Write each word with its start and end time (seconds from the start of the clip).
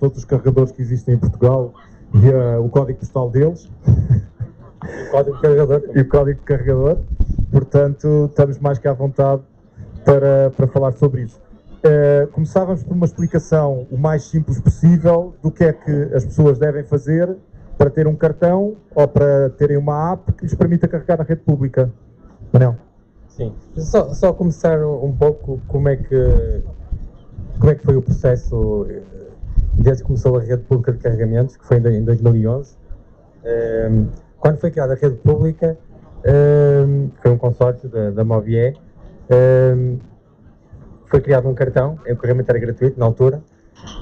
todos 0.00 0.18
os 0.18 0.24
carregadores 0.24 0.72
que 0.72 0.82
existem 0.82 1.14
em 1.14 1.18
Portugal 1.18 1.72
e 2.12 2.28
o 2.58 2.68
código 2.68 2.98
postal 2.98 3.30
deles. 3.30 3.70
O 4.82 5.10
código 5.12 5.36
de 5.36 5.42
carregador. 5.42 5.82
E 5.94 6.00
o 6.00 6.08
código 6.08 6.40
de 6.40 6.44
carregador. 6.44 6.98
Portanto, 7.52 8.26
estamos 8.28 8.58
mais 8.58 8.78
que 8.80 8.88
à 8.88 8.92
vontade 8.92 9.42
para, 10.04 10.50
para 10.56 10.66
falar 10.66 10.90
sobre 10.94 11.22
isso. 11.22 11.40
Uh, 11.84 12.26
começávamos 12.32 12.82
por 12.82 12.94
uma 12.94 13.06
explicação 13.06 13.86
o 13.92 13.96
mais 13.96 14.24
simples 14.24 14.60
possível 14.60 15.36
do 15.40 15.52
que 15.52 15.62
é 15.62 15.72
que 15.72 16.14
as 16.14 16.24
pessoas 16.24 16.58
devem 16.58 16.82
fazer 16.82 17.36
para 17.78 17.90
ter 17.90 18.08
um 18.08 18.16
cartão 18.16 18.76
ou 18.92 19.06
para 19.06 19.50
terem 19.50 19.76
uma 19.76 20.14
app 20.14 20.32
que 20.32 20.46
lhes 20.46 20.54
permita 20.56 20.88
carregar 20.88 21.18
na 21.18 21.24
rede 21.24 21.42
pública. 21.42 21.92
Manel? 22.52 22.74
Sim. 23.28 23.54
Só, 23.76 24.12
só 24.14 24.32
começar 24.32 24.84
um 24.84 25.12
pouco 25.12 25.60
como 25.68 25.88
é 25.88 25.94
que 25.94 26.62
como 27.60 27.70
é 27.70 27.74
que 27.76 27.84
foi 27.84 27.94
o 27.94 28.02
processo 28.02 28.86
eh, 28.88 29.02
desde 29.80 30.02
que 30.02 30.08
começou 30.08 30.36
a 30.36 30.40
rede 30.40 30.62
pública 30.62 30.92
de 30.92 30.98
carregamentos, 30.98 31.56
que 31.56 31.66
foi 31.66 31.78
em 31.78 32.04
2011. 32.04 32.76
Ehm, 33.44 34.08
quando 34.38 34.58
foi 34.58 34.70
criada 34.70 34.92
a 34.92 34.96
rede 34.96 35.16
pública, 35.16 35.76
ehm, 36.24 37.08
foi 37.22 37.30
um 37.30 37.38
consórcio 37.38 37.88
da, 37.88 38.10
da 38.10 38.24
Movier, 38.24 38.76
ehm, 39.30 39.98
foi 41.06 41.20
criado 41.20 41.48
um 41.48 41.54
cartão, 41.54 41.94
o 41.94 42.16
carregamento 42.16 42.50
era 42.50 42.58
gratuito 42.58 43.00
na 43.00 43.06
altura, 43.06 43.42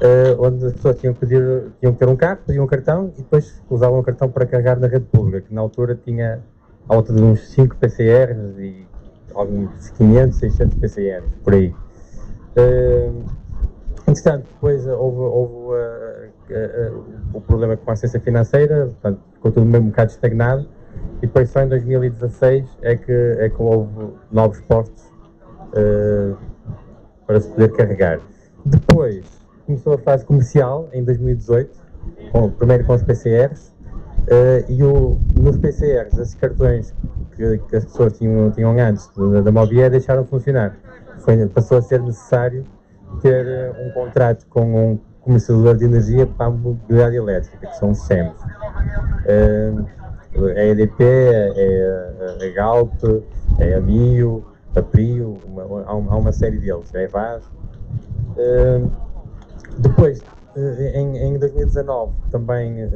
eh, 0.03 0.37
onde 0.39 0.67
as 0.67 0.73
pessoas 0.73 0.99
tinham 0.99 1.15
que, 1.15 1.21
pedir, 1.21 1.71
tinham 1.79 1.93
que 1.93 1.99
ter 1.99 2.09
um 2.09 2.17
carro, 2.17 2.41
pediam 2.45 2.65
um 2.65 2.69
cartão 2.69 3.13
e 3.17 3.23
depois 3.23 3.63
usavam 3.71 4.01
o 4.01 4.03
cartão 4.03 4.29
para 4.29 4.45
carregar 4.45 4.79
na 4.79 4.89
rede 4.89 5.07
pública, 5.07 5.41
que 5.41 5.55
na 5.55 5.61
altura 5.61 5.95
tinha 5.95 6.41
à 6.89 6.95
volta 6.95 7.13
de 7.13 7.23
uns 7.23 7.49
5 7.51 7.77
PCRs 7.77 8.59
e 8.59 8.87
alguns 9.33 9.91
500, 9.91 10.39
600 10.39 10.75
PCRs, 10.77 11.25
por 11.45 11.55
aí. 11.55 11.73
Entretanto, 14.09 14.47
depois 14.55 14.87
houve, 14.87 15.19
houve 15.19 15.55
uh, 15.55 16.31
uh, 16.51 16.99
uh, 16.99 17.05
o 17.35 17.41
problema 17.43 17.77
com 17.77 17.91
a 17.91 17.93
assistência 17.93 18.21
financeira, 18.21 18.87
portanto, 18.87 19.21
ficou 19.35 19.53
tudo 19.53 19.67
mesmo 19.67 19.89
um 19.89 19.91
bocado 19.91 20.11
estagnado, 20.11 20.67
e 21.19 21.27
depois 21.27 21.51
só 21.51 21.61
em 21.61 21.69
2016 21.69 22.67
é 22.81 22.97
que, 22.97 23.13
é 23.13 23.51
que 23.51 23.61
houve 23.61 24.15
novos 24.33 24.61
postos 24.63 25.07
para 27.27 27.41
se 27.41 27.51
poder 27.51 27.73
carregar. 27.73 28.21
Depois 28.65 29.27
começou 29.67 29.93
a 29.93 29.99
fase 29.99 30.25
comercial, 30.25 30.89
em 30.95 31.05
2018, 31.05 31.79
com, 32.33 32.51
primeiro 32.51 32.87
com 32.87 32.95
os 32.95 33.03
PCRs, 33.03 33.75
e 34.69 34.83
o, 34.83 35.19
nos 35.37 35.59
PCRs, 35.59 36.19
esses 36.19 36.35
cartões 36.35 36.95
que, 37.37 37.59
que, 37.59 37.77
as 37.77 37.85
pessoas 37.85 38.17
tinham, 38.17 38.51
tinham 38.53 38.71
antes 38.79 39.11
da, 39.15 39.43
da 39.43 39.89
deixaram 39.91 40.23
de 40.23 40.31
funcionar. 40.31 40.75
Foi, 41.19 41.47
passou 41.49 41.77
a 41.77 41.83
ser 41.83 42.01
necessário 42.01 42.65
ter 43.21 43.47
eh, 43.47 43.73
um 43.87 43.91
contrato 43.93 44.47
com 44.49 44.93
um 44.93 44.99
comercializador 45.21 45.77
de 45.77 45.85
energia 45.85 46.27
para 46.27 46.47
a 46.47 46.51
mobilidade 46.51 47.17
elétrica, 47.17 47.67
que 47.67 47.77
são 47.77 47.91
os 47.91 47.99
SEMs. 47.99 48.41
Uh, 49.25 49.87
a 50.57 50.65
EDP, 50.65 51.05
é 51.05 52.47
a, 52.47 52.55
Galp, 52.55 52.93
é 53.59 53.75
a 53.75 53.81
MIO, 53.81 54.45
a 54.75 54.83
PRIO, 54.83 55.39
uma, 55.45 55.85
há, 55.85 55.95
uma 55.95 56.33
série 56.33 56.59
deles, 56.59 56.95
a 56.95 57.03
EVAS. 57.03 57.43
Depois, 59.79 60.21
em, 60.57 61.17
em, 61.19 61.39
2019, 61.39 62.13
também 62.31 62.89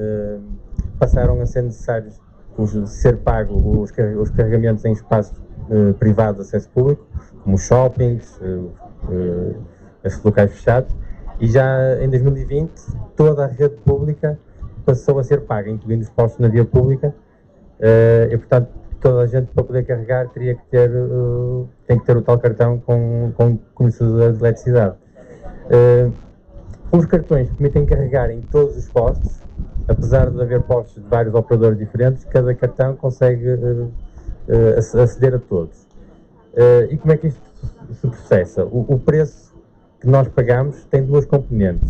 passaram 0.99 1.41
a 1.41 1.47
ser 1.47 1.63
necessários 1.63 2.21
os, 2.57 2.71
ser 2.91 3.17
pago 3.19 3.55
os, 3.81 3.91
os 4.21 4.31
carregamentos 4.31 4.85
em 4.85 4.93
espaços 4.93 5.41
privados 5.99 6.37
de 6.37 6.43
acesso 6.43 6.69
público, 6.71 7.05
como 7.43 7.59
shoppings, 7.59 8.39
esses 10.05 10.23
locais 10.23 10.53
fechados, 10.53 10.95
e 11.41 11.47
já 11.47 12.03
em 12.03 12.09
2020 12.09 12.71
toda 13.17 13.45
a 13.45 13.49
rede 13.49 13.77
pública 13.85 14.39
passou 14.85 15.19
a 15.19 15.25
ser 15.25 15.43
paga, 15.43 15.71
incluindo 15.71 16.03
os 16.03 16.11
postos 16.11 16.41
na 16.41 16.49
via 16.49 16.65
pública, 16.65 17.15
uh, 17.81 18.33
e 18.33 18.37
portanto 18.37 18.69
toda 19.01 19.23
a 19.23 19.27
gente 19.27 19.49
para 19.49 19.65
poder 19.65 19.85
carregar 19.85 20.29
teria 20.29 20.55
que 20.55 20.63
ter, 20.71 20.91
uh, 20.91 21.69
tem 21.87 21.99
que 21.99 22.07
ter 22.07 22.17
o 22.17 22.23
tal 22.23 22.39
cartão 22.39 22.79
com, 22.79 23.33
com 23.37 23.59
comercializador 23.75 24.33
de 24.33 24.39
eletricidade. 24.39 24.97
Uh, 25.67 26.13
os 26.97 27.07
cartões 27.07 27.49
permitem 27.51 27.87
carregar 27.87 28.31
em 28.31 28.41
todos 28.43 28.77
os 28.77 28.89
postos, 28.89 29.41
apesar 29.89 30.31
de 30.31 30.41
haver 30.41 30.63
postos 30.63 31.03
de 31.03 31.09
vários 31.09 31.35
operadores 31.35 31.79
diferentes, 31.79 32.25
cada 32.25 32.55
cartão 32.55 32.95
consegue 32.97 33.47
aceder 34.77 35.35
a 35.35 35.39
todos. 35.39 35.87
e 36.91 36.97
como 36.99 37.15
é 37.15 37.17
que 37.17 37.29
isto 37.29 37.41
se 37.95 38.07
processa? 38.07 38.65
O 38.67 38.99
preço 38.99 39.52
que 40.03 40.09
nós 40.09 40.27
pagamos 40.27 40.85
tem 40.87 41.05
duas 41.05 41.25
componentes. 41.25 41.89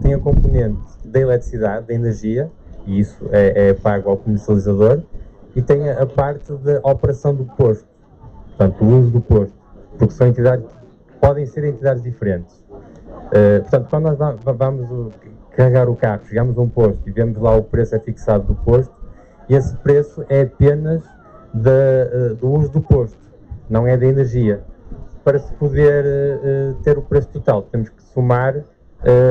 Tem 0.00 0.14
a 0.14 0.18
componente 0.18 0.80
da 1.04 1.20
eletricidade, 1.20 1.86
da 1.86 1.92
energia, 1.92 2.50
e 2.86 2.98
isso 2.98 3.28
é, 3.30 3.68
é 3.68 3.74
pago 3.74 4.08
ao 4.08 4.16
comercializador, 4.16 5.02
e 5.54 5.60
tem 5.60 5.90
a, 5.90 6.06
parte 6.06 6.50
da 6.50 6.80
operação 6.82 7.34
do 7.34 7.44
posto, 7.44 7.86
portanto, 8.48 8.82
o 8.82 8.98
uso 8.98 9.10
do 9.10 9.20
posto, 9.20 9.52
porque 9.98 10.14
são 10.14 10.26
entidades, 10.26 10.66
podem 11.20 11.44
ser 11.44 11.64
entidades 11.64 12.02
diferentes. 12.02 12.56
Uh, 12.56 13.60
portanto, 13.60 13.88
quando 13.90 14.04
nós 14.04 14.18
vamos 14.42 15.14
carregar 15.54 15.90
o 15.90 15.94
carro, 15.94 16.22
chegamos 16.24 16.56
a 16.56 16.60
um 16.62 16.68
posto 16.70 17.06
e 17.06 17.12
vemos 17.12 17.36
lá 17.38 17.54
o 17.54 17.62
preço 17.62 17.94
é 17.94 17.98
fixado 17.98 18.44
do 18.44 18.54
posto, 18.54 18.94
esse 19.50 19.76
preço 19.76 20.24
é 20.30 20.40
apenas 20.40 21.02
de, 21.52 22.30
uh, 22.30 22.34
do 22.34 22.50
uso 22.50 22.70
do 22.70 22.80
posto, 22.80 23.18
não 23.68 23.86
é 23.86 23.94
da 23.94 24.06
energia 24.06 24.62
para 25.24 25.38
se 25.38 25.52
poder 25.54 26.04
uh, 26.04 26.74
ter 26.82 26.98
o 26.98 27.02
preço 27.02 27.28
total. 27.28 27.62
Temos 27.62 27.88
que 27.88 28.02
somar 28.02 28.56
uh, 28.56 28.64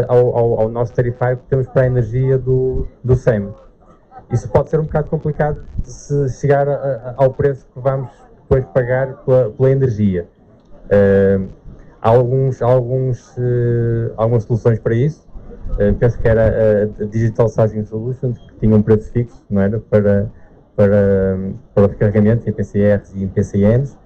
ao, 0.08 0.38
ao, 0.38 0.60
ao, 0.62 0.70
nosso 0.70 0.94
tarifário 0.94 1.38
que 1.38 1.44
temos 1.46 1.68
para 1.68 1.84
a 1.84 1.86
energia 1.86 2.38
do, 2.38 2.88
do 3.04 3.16
SEM. 3.16 3.50
Isso 4.32 4.50
pode 4.50 4.70
ser 4.70 4.80
um 4.80 4.84
bocado 4.84 5.10
complicado 5.10 5.64
se 5.84 6.30
chegar 6.40 6.68
a, 6.68 6.74
a, 6.74 7.14
ao 7.18 7.34
preço 7.34 7.68
que 7.74 7.80
vamos 7.80 8.10
depois 8.42 8.66
pagar 8.74 9.14
pela, 9.26 9.50
pela 9.52 9.72
energia. 9.72 10.28
Uh, 10.86 11.50
há 12.02 12.10
alguns, 12.10 12.62
alguns, 12.62 13.36
algumas 14.18 14.44
soluções 14.44 14.80
para 14.80 14.96
isso. 14.96 15.28
penso 16.00 16.18
que 16.18 16.28
era 16.28 16.84
a 16.84 17.06
Digital 17.06 17.48
Charging 17.48 17.86
Solutions, 17.86 18.40
que 18.40 18.60
tinha 18.62 18.76
um 18.76 18.82
preço 18.82 19.12
fixo, 19.12 19.46
não 19.50 19.62
era? 19.62 19.80
Para, 19.80 20.32
para, 20.76 21.38
para 21.76 21.86
os 21.86 21.96
carregamentos 21.96 22.48
em 22.48 22.52
PCRs 22.52 23.14
e 23.14 23.24
em 23.24 23.28
PCNs. 23.28 23.98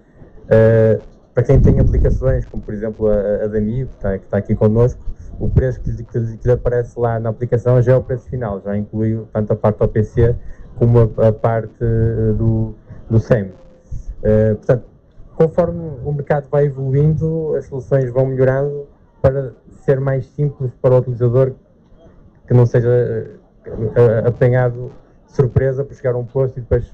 Para 1.35 1.43
quem 1.43 1.59
tem 1.59 1.77
aplicações, 1.81 2.45
como 2.45 2.63
por 2.63 2.73
exemplo 2.73 3.09
a, 3.09 3.43
a 3.43 3.47
da 3.47 3.59
Mio, 3.59 3.87
que 3.87 3.95
está, 3.95 4.17
que 4.17 4.23
está 4.23 4.37
aqui 4.37 4.55
connosco, 4.55 5.03
o 5.37 5.49
preço 5.49 5.81
que, 5.81 5.91
que, 6.01 6.37
que 6.37 6.49
aparece 6.49 6.97
lá 6.97 7.19
na 7.19 7.29
aplicação 7.29 7.81
já 7.81 7.91
é 7.91 7.95
o 7.95 8.01
preço 8.01 8.29
final, 8.29 8.61
já 8.61 8.77
inclui 8.77 9.21
tanto 9.33 9.51
a 9.51 9.55
parte 9.57 9.79
do 9.79 9.87
PC 9.89 10.33
como 10.77 10.97
a, 10.97 11.27
a 11.27 11.33
parte 11.33 11.75
eh, 11.81 12.31
do, 12.37 12.73
do 13.09 13.19
SEM. 13.19 13.47
Uh, 13.47 14.55
portanto, 14.55 14.85
conforme 15.35 15.99
o 16.05 16.13
mercado 16.13 16.47
vai 16.49 16.67
evoluindo, 16.67 17.53
as 17.55 17.65
soluções 17.65 18.09
vão 18.09 18.27
melhorando 18.27 18.87
para 19.21 19.51
ser 19.83 19.99
mais 19.99 20.25
simples 20.27 20.71
para 20.81 20.95
o 20.95 20.99
utilizador 20.99 21.51
que 22.47 22.53
não 22.53 22.65
seja 22.65 23.29
uh, 23.67 24.27
apanhado 24.27 24.89
de 25.27 25.33
surpresa 25.33 25.83
por 25.83 25.93
chegar 25.95 26.15
a 26.15 26.17
um 26.17 26.25
posto 26.25 26.59
e 26.59 26.61
depois 26.61 26.89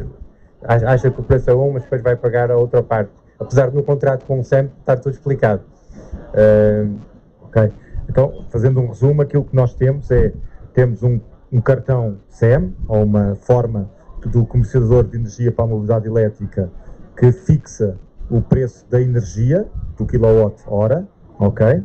acha 0.64 1.12
que 1.12 1.20
o 1.20 1.24
preço 1.24 1.48
é 1.48 1.54
um, 1.54 1.74
mas 1.74 1.84
depois 1.84 2.02
vai 2.02 2.16
pagar 2.16 2.50
a 2.50 2.58
outra 2.58 2.82
parte 2.82 3.21
apesar 3.42 3.70
de 3.70 3.76
no 3.76 3.84
contrato 3.84 4.26
com 4.26 4.40
o 4.40 4.44
SEM 4.44 4.70
estar 4.80 4.98
tudo 4.98 5.14
explicado. 5.14 5.64
Uh, 6.34 6.96
ok, 7.42 7.74
então 8.08 8.46
fazendo 8.50 8.80
um 8.80 8.88
resumo, 8.88 9.22
aquilo 9.22 9.44
que 9.44 9.56
nós 9.56 9.74
temos 9.74 10.10
é, 10.12 10.32
temos 10.74 11.02
um, 11.04 11.20
um 11.52 11.60
cartão 11.60 12.18
SEM, 12.30 12.74
ou 12.88 13.04
uma 13.04 13.36
forma 13.36 13.90
do 14.26 14.46
comercializador 14.46 15.04
de 15.06 15.18
energia 15.18 15.52
para 15.52 15.66
a 15.66 15.68
mobilidade 15.68 16.08
elétrica 16.08 16.70
que 17.18 17.32
fixa 17.32 17.98
o 18.30 18.40
preço 18.40 18.86
da 18.90 19.02
energia 19.02 19.68
do 19.98 20.06
quilowatt-hora, 20.06 21.08
ok? 21.38 21.84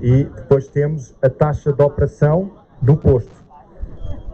E 0.00 0.24
depois 0.24 0.68
temos 0.68 1.14
a 1.22 1.30
taxa 1.30 1.72
de 1.72 1.82
operação 1.82 2.50
do 2.82 2.96
posto. 2.96 3.32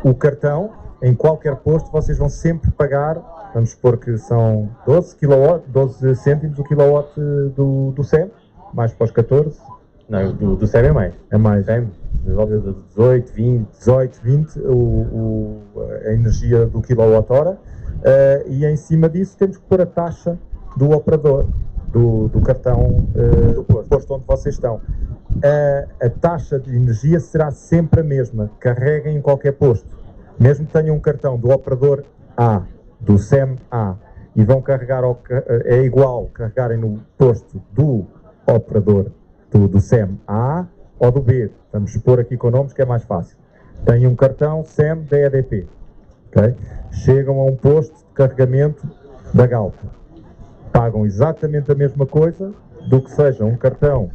O 0.02 0.14
cartão, 0.14 0.72
em 1.00 1.14
qualquer 1.14 1.56
posto, 1.56 1.90
vocês 1.92 2.18
vão 2.18 2.28
sempre 2.28 2.70
pagar 2.72 3.16
Vamos 3.54 3.70
supor 3.70 3.96
que 3.98 4.18
são 4.18 4.68
12, 4.84 5.14
kW, 5.14 5.62
12 5.68 6.16
cêntimos 6.16 6.58
o 6.58 6.64
kilowatt 6.64 7.08
do, 7.14 7.92
do 7.92 8.02
SEM, 8.02 8.28
mais 8.74 8.92
para 8.92 9.04
os 9.04 9.12
14. 9.12 9.56
Não, 10.08 10.32
do, 10.32 10.56
do 10.56 10.66
SEM 10.66 10.86
é 10.86 10.92
mais. 10.92 11.14
É 11.30 11.38
mais. 11.38 11.64
SEM, 11.66 11.88
18, 12.24 13.32
20, 13.32 13.68
18, 13.78 14.20
20 14.24 14.58
o, 14.58 14.72
o, 14.72 15.62
a 16.04 16.12
energia 16.12 16.66
do 16.66 16.82
quilowatt-hora. 16.82 17.52
Uh, 17.52 18.50
e 18.50 18.66
em 18.66 18.76
cima 18.76 19.08
disso 19.08 19.36
temos 19.38 19.56
que 19.56 19.62
pôr 19.66 19.80
a 19.80 19.86
taxa 19.86 20.36
do 20.76 20.90
operador, 20.90 21.46
do, 21.86 22.26
do 22.26 22.40
cartão 22.40 23.06
uh, 23.14 23.54
do 23.54 23.62
posto, 23.62 23.88
posto 23.88 24.14
onde 24.14 24.24
vocês 24.26 24.56
estão. 24.56 24.80
Uh, 25.36 25.88
a 26.02 26.10
taxa 26.10 26.58
de 26.58 26.74
energia 26.74 27.20
será 27.20 27.52
sempre 27.52 28.00
a 28.00 28.04
mesma, 28.04 28.50
carreguem 28.58 29.16
em 29.16 29.22
qualquer 29.22 29.52
posto. 29.52 29.86
Mesmo 30.40 30.66
que 30.66 30.72
tenham 30.72 30.96
um 30.96 31.00
cartão 31.00 31.38
do 31.38 31.50
operador 31.52 32.02
A 32.36 32.62
do 33.04 33.18
SEM-A 33.18 33.96
e 34.34 34.44
vão 34.44 34.60
carregar 34.60 35.04
ao, 35.04 35.20
é 35.64 35.82
igual 35.82 36.26
carregarem 36.34 36.78
no 36.78 37.00
posto 37.16 37.62
do 37.72 38.04
operador 38.46 39.06
do, 39.50 39.68
do 39.68 39.80
SEM-A 39.80 40.66
ou 40.98 41.10
do 41.10 41.20
B, 41.20 41.50
vamos 41.72 41.94
expor 41.94 42.18
aqui 42.18 42.36
com 42.36 42.50
nomes 42.50 42.72
que 42.72 42.82
é 42.82 42.84
mais 42.84 43.04
fácil. 43.04 43.36
Têm 43.84 44.06
um 44.06 44.16
cartão 44.16 44.64
SEM 44.64 45.02
da 45.02 45.18
EDP. 45.18 45.66
Okay? 46.28 46.54
Chegam 46.90 47.40
a 47.40 47.44
um 47.44 47.56
posto 47.56 47.96
de 47.96 48.04
carregamento 48.14 48.88
da 49.32 49.46
Galp. 49.46 49.74
Pagam 50.72 51.04
exatamente 51.04 51.70
a 51.70 51.74
mesma 51.74 52.06
coisa 52.06 52.52
do 52.88 53.00
que 53.02 53.10
seja 53.10 53.44
um 53.44 53.56
cartão 53.56 54.10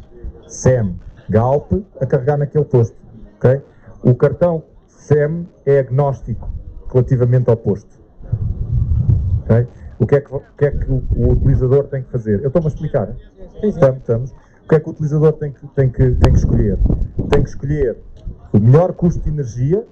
SEM 0.46 0.98
Galp 1.28 1.72
a 2.00 2.06
carregar 2.06 2.36
naquele 2.36 2.64
posto. 2.64 2.96
Okay? 3.36 3.62
O 4.02 4.14
cartão 4.14 4.62
SEM 4.88 5.46
é 5.64 5.78
agnóstico 5.78 6.50
relativamente 6.92 7.48
ao 7.48 7.56
posto. 7.56 7.99
Okay? 9.50 9.66
O 9.98 10.06
que 10.06 10.14
é 10.14 10.20
que, 10.20 10.34
o, 10.34 10.42
que, 10.56 10.64
é 10.64 10.70
que 10.70 10.90
o, 10.90 11.02
o, 11.16 11.32
utilizador 11.32 11.84
tem 11.84 12.02
que 12.02 12.10
fazer? 12.10 12.40
Eu 12.40 12.46
estou-me 12.46 12.68
a 12.68 12.70
explicar. 12.70 13.14
Estamos, 13.62 13.98
estamos. 13.98 14.30
O 14.64 14.68
que 14.68 14.74
é 14.76 14.80
que 14.80 14.88
o 14.88 14.92
utilizador 14.92 15.32
tem 15.32 15.52
que, 15.52 15.66
tem, 15.68 15.90
que, 15.90 16.10
tem 16.12 16.32
que 16.32 16.38
escolher? 16.38 16.78
Tem 17.28 17.42
que 17.42 17.48
escolher 17.48 17.96
o 18.52 18.58
melhor 18.58 18.92
custo 18.92 19.22
de 19.22 19.28
energia, 19.28 19.84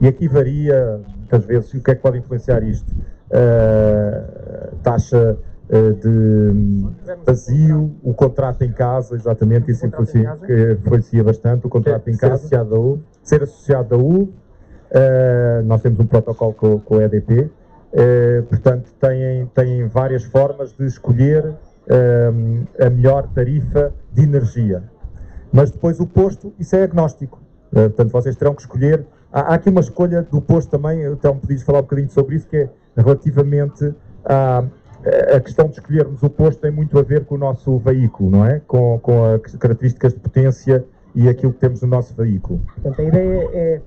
e 0.00 0.06
aqui 0.06 0.28
varia 0.28 1.00
muitas 1.16 1.44
vezes 1.44 1.74
o 1.74 1.82
que 1.82 1.90
é 1.90 1.94
que 1.94 2.00
pode 2.00 2.18
influenciar 2.18 2.62
isto. 2.62 2.90
Uh, 3.30 4.76
taxa 4.82 5.36
uh, 5.68 5.92
de 5.94 7.16
vazio, 7.26 7.94
o 8.02 8.14
contrato 8.14 8.62
em 8.62 8.72
casa, 8.72 9.14
exatamente, 9.14 9.70
isso 9.70 9.86
influencia, 9.86 10.38
influencia 10.72 11.22
bastante, 11.22 11.66
o 11.66 11.68
contrato 11.68 12.04
ser, 12.04 12.10
em 12.12 12.16
casa. 12.16 12.38
Ser 12.38 12.56
associado 12.56 12.74
à 12.74 12.78
U. 12.78 13.00
Ser 13.22 13.42
associado 13.42 13.94
à 13.94 13.98
U. 13.98 14.22
Uh, 14.22 15.62
nós 15.66 15.82
temos 15.82 16.00
um 16.00 16.06
protocolo 16.06 16.54
com, 16.54 16.80
com 16.80 16.98
a 16.98 17.04
EDP, 17.04 17.50
uh, 17.92 18.42
portanto, 18.44 18.92
têm, 19.00 19.46
têm 19.54 19.86
várias 19.88 20.24
formas 20.24 20.72
de 20.72 20.86
escolher 20.86 21.46
uh, 21.46 22.84
a 22.84 22.90
melhor 22.90 23.28
tarifa 23.34 23.92
de 24.12 24.22
energia. 24.22 24.82
Mas 25.52 25.70
depois 25.70 25.98
o 26.00 26.06
posto, 26.06 26.52
isso 26.58 26.76
é 26.76 26.82
agnóstico. 26.84 27.40
portanto, 27.70 28.10
vocês 28.10 28.36
terão 28.36 28.54
que 28.54 28.62
escolher. 28.62 29.04
Há, 29.32 29.40
há, 29.40 29.54
aqui 29.54 29.68
uma 29.68 29.80
escolha 29.80 30.22
do 30.22 30.40
posto 30.40 30.70
também, 30.70 31.02
então 31.02 31.36
pedis 31.38 31.62
falar 31.62 31.80
um 31.80 31.82
bocadinho 31.82 32.10
sobre 32.10 32.36
isso, 32.36 32.46
que 32.46 32.56
é 32.56 32.68
relativamente 32.96 33.92
à, 34.24 34.64
a 35.34 35.40
questão 35.40 35.66
de 35.66 35.72
escolhermos 35.74 36.22
o 36.22 36.28
posto 36.28 36.60
tem 36.60 36.70
muito 36.70 36.98
a 36.98 37.02
ver 37.02 37.24
com 37.24 37.34
o 37.34 37.38
nosso 37.38 37.78
veículo, 37.78 38.30
não 38.30 38.44
é? 38.44 38.60
Com, 38.66 38.98
com 39.00 39.24
as 39.24 39.54
características 39.56 40.12
de 40.12 40.20
potência 40.20 40.84
e 41.14 41.28
aquilo 41.28 41.52
que 41.52 41.58
temos 41.58 41.80
no 41.80 41.88
nosso 41.88 42.14
veículo. 42.14 42.60
Portanto, 42.74 43.00
a 43.00 43.04
ideia 43.04 43.48
é 43.52 43.80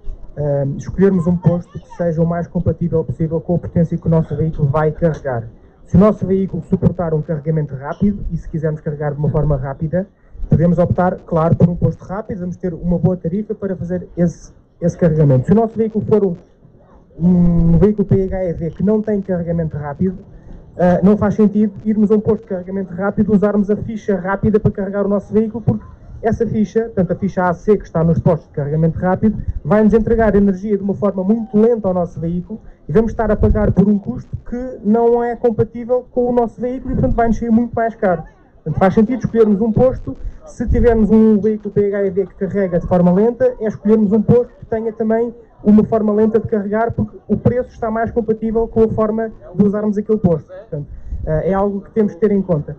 escolhermos 0.78 1.28
um 1.28 1.38
posto 1.38 1.80
que 1.80 1.88
seja 1.96 2.22
o 2.22 2.26
mais 2.26 2.48
compatível 2.48 3.04
possível 3.04 3.40
com 3.40 3.56
a 3.56 3.60
potência 3.60 3.98
que 3.98 4.08
o 4.08 4.10
nosso 4.10 4.36
veículo 4.36 4.68
vai 4.68 4.92
carregar. 4.92 5.44
Se 5.86 5.96
o 5.96 6.00
nosso 6.00 6.26
veículo 6.26 6.64
suportar 6.64 7.14
um 7.14 7.22
carregamento 7.22 7.76
rápido 7.76 8.26
e 8.32 8.38
se 8.38 8.50
quisermos 8.50 8.82
carregar 8.82 9.14
de 9.14 9.20
uma 9.20 9.30
forma 9.30 9.56
rápida, 9.56 10.08
podemos 10.50 10.78
optar, 10.80 11.18
claro, 11.26 11.56
por 11.56 11.70
um 11.70 11.76
posto 11.76 12.04
rápido, 12.04 12.40
vamos 12.40 12.58
ter 12.58 12.74
uma 12.74 12.98
boa 12.98 13.16
tarifa 13.16 13.54
para 13.54 13.76
fazer 13.76 14.08
esse, 14.18 14.52
esse 14.82 14.98
carregamento. 14.98 15.46
Se 15.46 15.52
o 15.52 15.56
nosso 15.56 15.78
veículo 15.78 16.04
for 16.06 16.26
um, 16.26 16.36
um 17.20 17.78
veículo 17.78 18.08
PHEV 18.08 18.72
que 18.72 18.84
não 18.84 19.02
tem 19.02 19.22
carregamento 19.22 19.78
rápido, 19.78 20.14
uh, 20.14 21.06
não 21.06 21.18
faz 21.18 21.36
sentido 21.36 21.74
irmos 21.86 22.12
a 22.12 22.16
um 22.16 22.20
posto 22.20 22.42
de 22.44 22.50
carregamento 22.50 22.94
rápido, 22.94 23.34
usarmos 23.34 23.70
a 23.70 23.76
ficha 23.76 24.16
rápida 24.18 24.60
para 24.60 24.72
carregar 24.72 25.06
o 25.06 25.10
nosso 25.10 25.32
veículo, 25.32 25.64
porque 25.64 25.86
essa 26.24 26.48
ficha, 26.48 26.84
portanto 26.84 27.12
a 27.12 27.16
ficha 27.16 27.44
AC 27.44 27.66
que 27.78 27.84
está 27.84 28.04
nos 28.04 28.18
postos 28.20 28.48
de 28.48 28.56
carregamento 28.56 28.98
rápido, 28.98 29.38
vai-nos 29.64 29.94
entregar 29.94 30.34
energia 30.36 30.78
de 30.78 30.84
uma 30.84 30.94
forma 30.94 31.24
muito 31.24 31.56
lenta 31.60 31.88
ao 31.88 31.94
nosso 31.94 32.20
veículo 32.20 32.62
e 32.88 32.94
vamos 32.94 33.12
estar 33.12 33.30
a 33.30 33.36
pagar 33.36 33.74
por 33.74 33.88
um 33.88 34.00
custo 34.00 34.36
que 34.50 34.80
não 34.84 35.22
é 35.22 35.36
compatível 35.36 36.08
com 36.12 36.30
o 36.30 36.32
nosso 36.32 36.60
veículo 36.60 36.94
e 36.94 36.96
portanto 36.96 37.16
vai-nos 37.16 37.38
sair 37.38 37.52
muito 37.52 37.74
mais 37.74 37.94
caro. 37.96 38.24
Portanto, 38.64 38.80
faz 38.80 38.94
sentido 38.94 39.20
escolhermos 39.20 39.60
um 39.60 39.74
posto, 39.74 40.16
se 40.46 40.66
tivermos 40.70 41.12
um 41.12 41.38
veículo 41.40 41.74
PHEV 41.74 42.28
que 42.28 42.36
carrega 42.36 42.80
de 42.80 42.88
forma 42.88 43.12
lenta, 43.12 43.56
é 43.60 43.68
escolhermos 43.68 44.14
um 44.14 44.22
posto 44.22 44.54
que 44.58 44.66
tenha 44.66 44.94
também 44.94 45.36
uma 45.62 45.84
forma 45.84 46.14
lenta 46.14 46.40
de 46.40 46.48
carregar, 46.48 46.92
porque 46.94 47.18
o 47.28 47.36
preço 47.36 47.70
está 47.70 47.92
mais 47.92 48.12
compatível 48.12 48.68
com 48.68 48.84
a 48.84 48.90
forma 48.90 49.32
de 49.54 49.66
usarmos 49.66 49.98
aquele 49.98 50.20
posto. 50.20 50.48
Portanto, 50.48 50.88
eh, 51.26 51.52
é 51.52 51.54
algo 51.54 51.82
que 51.82 51.92
temos 51.92 52.14
que 52.14 52.20
ter 52.20 52.32
em 52.32 52.42
conta. 52.42 52.76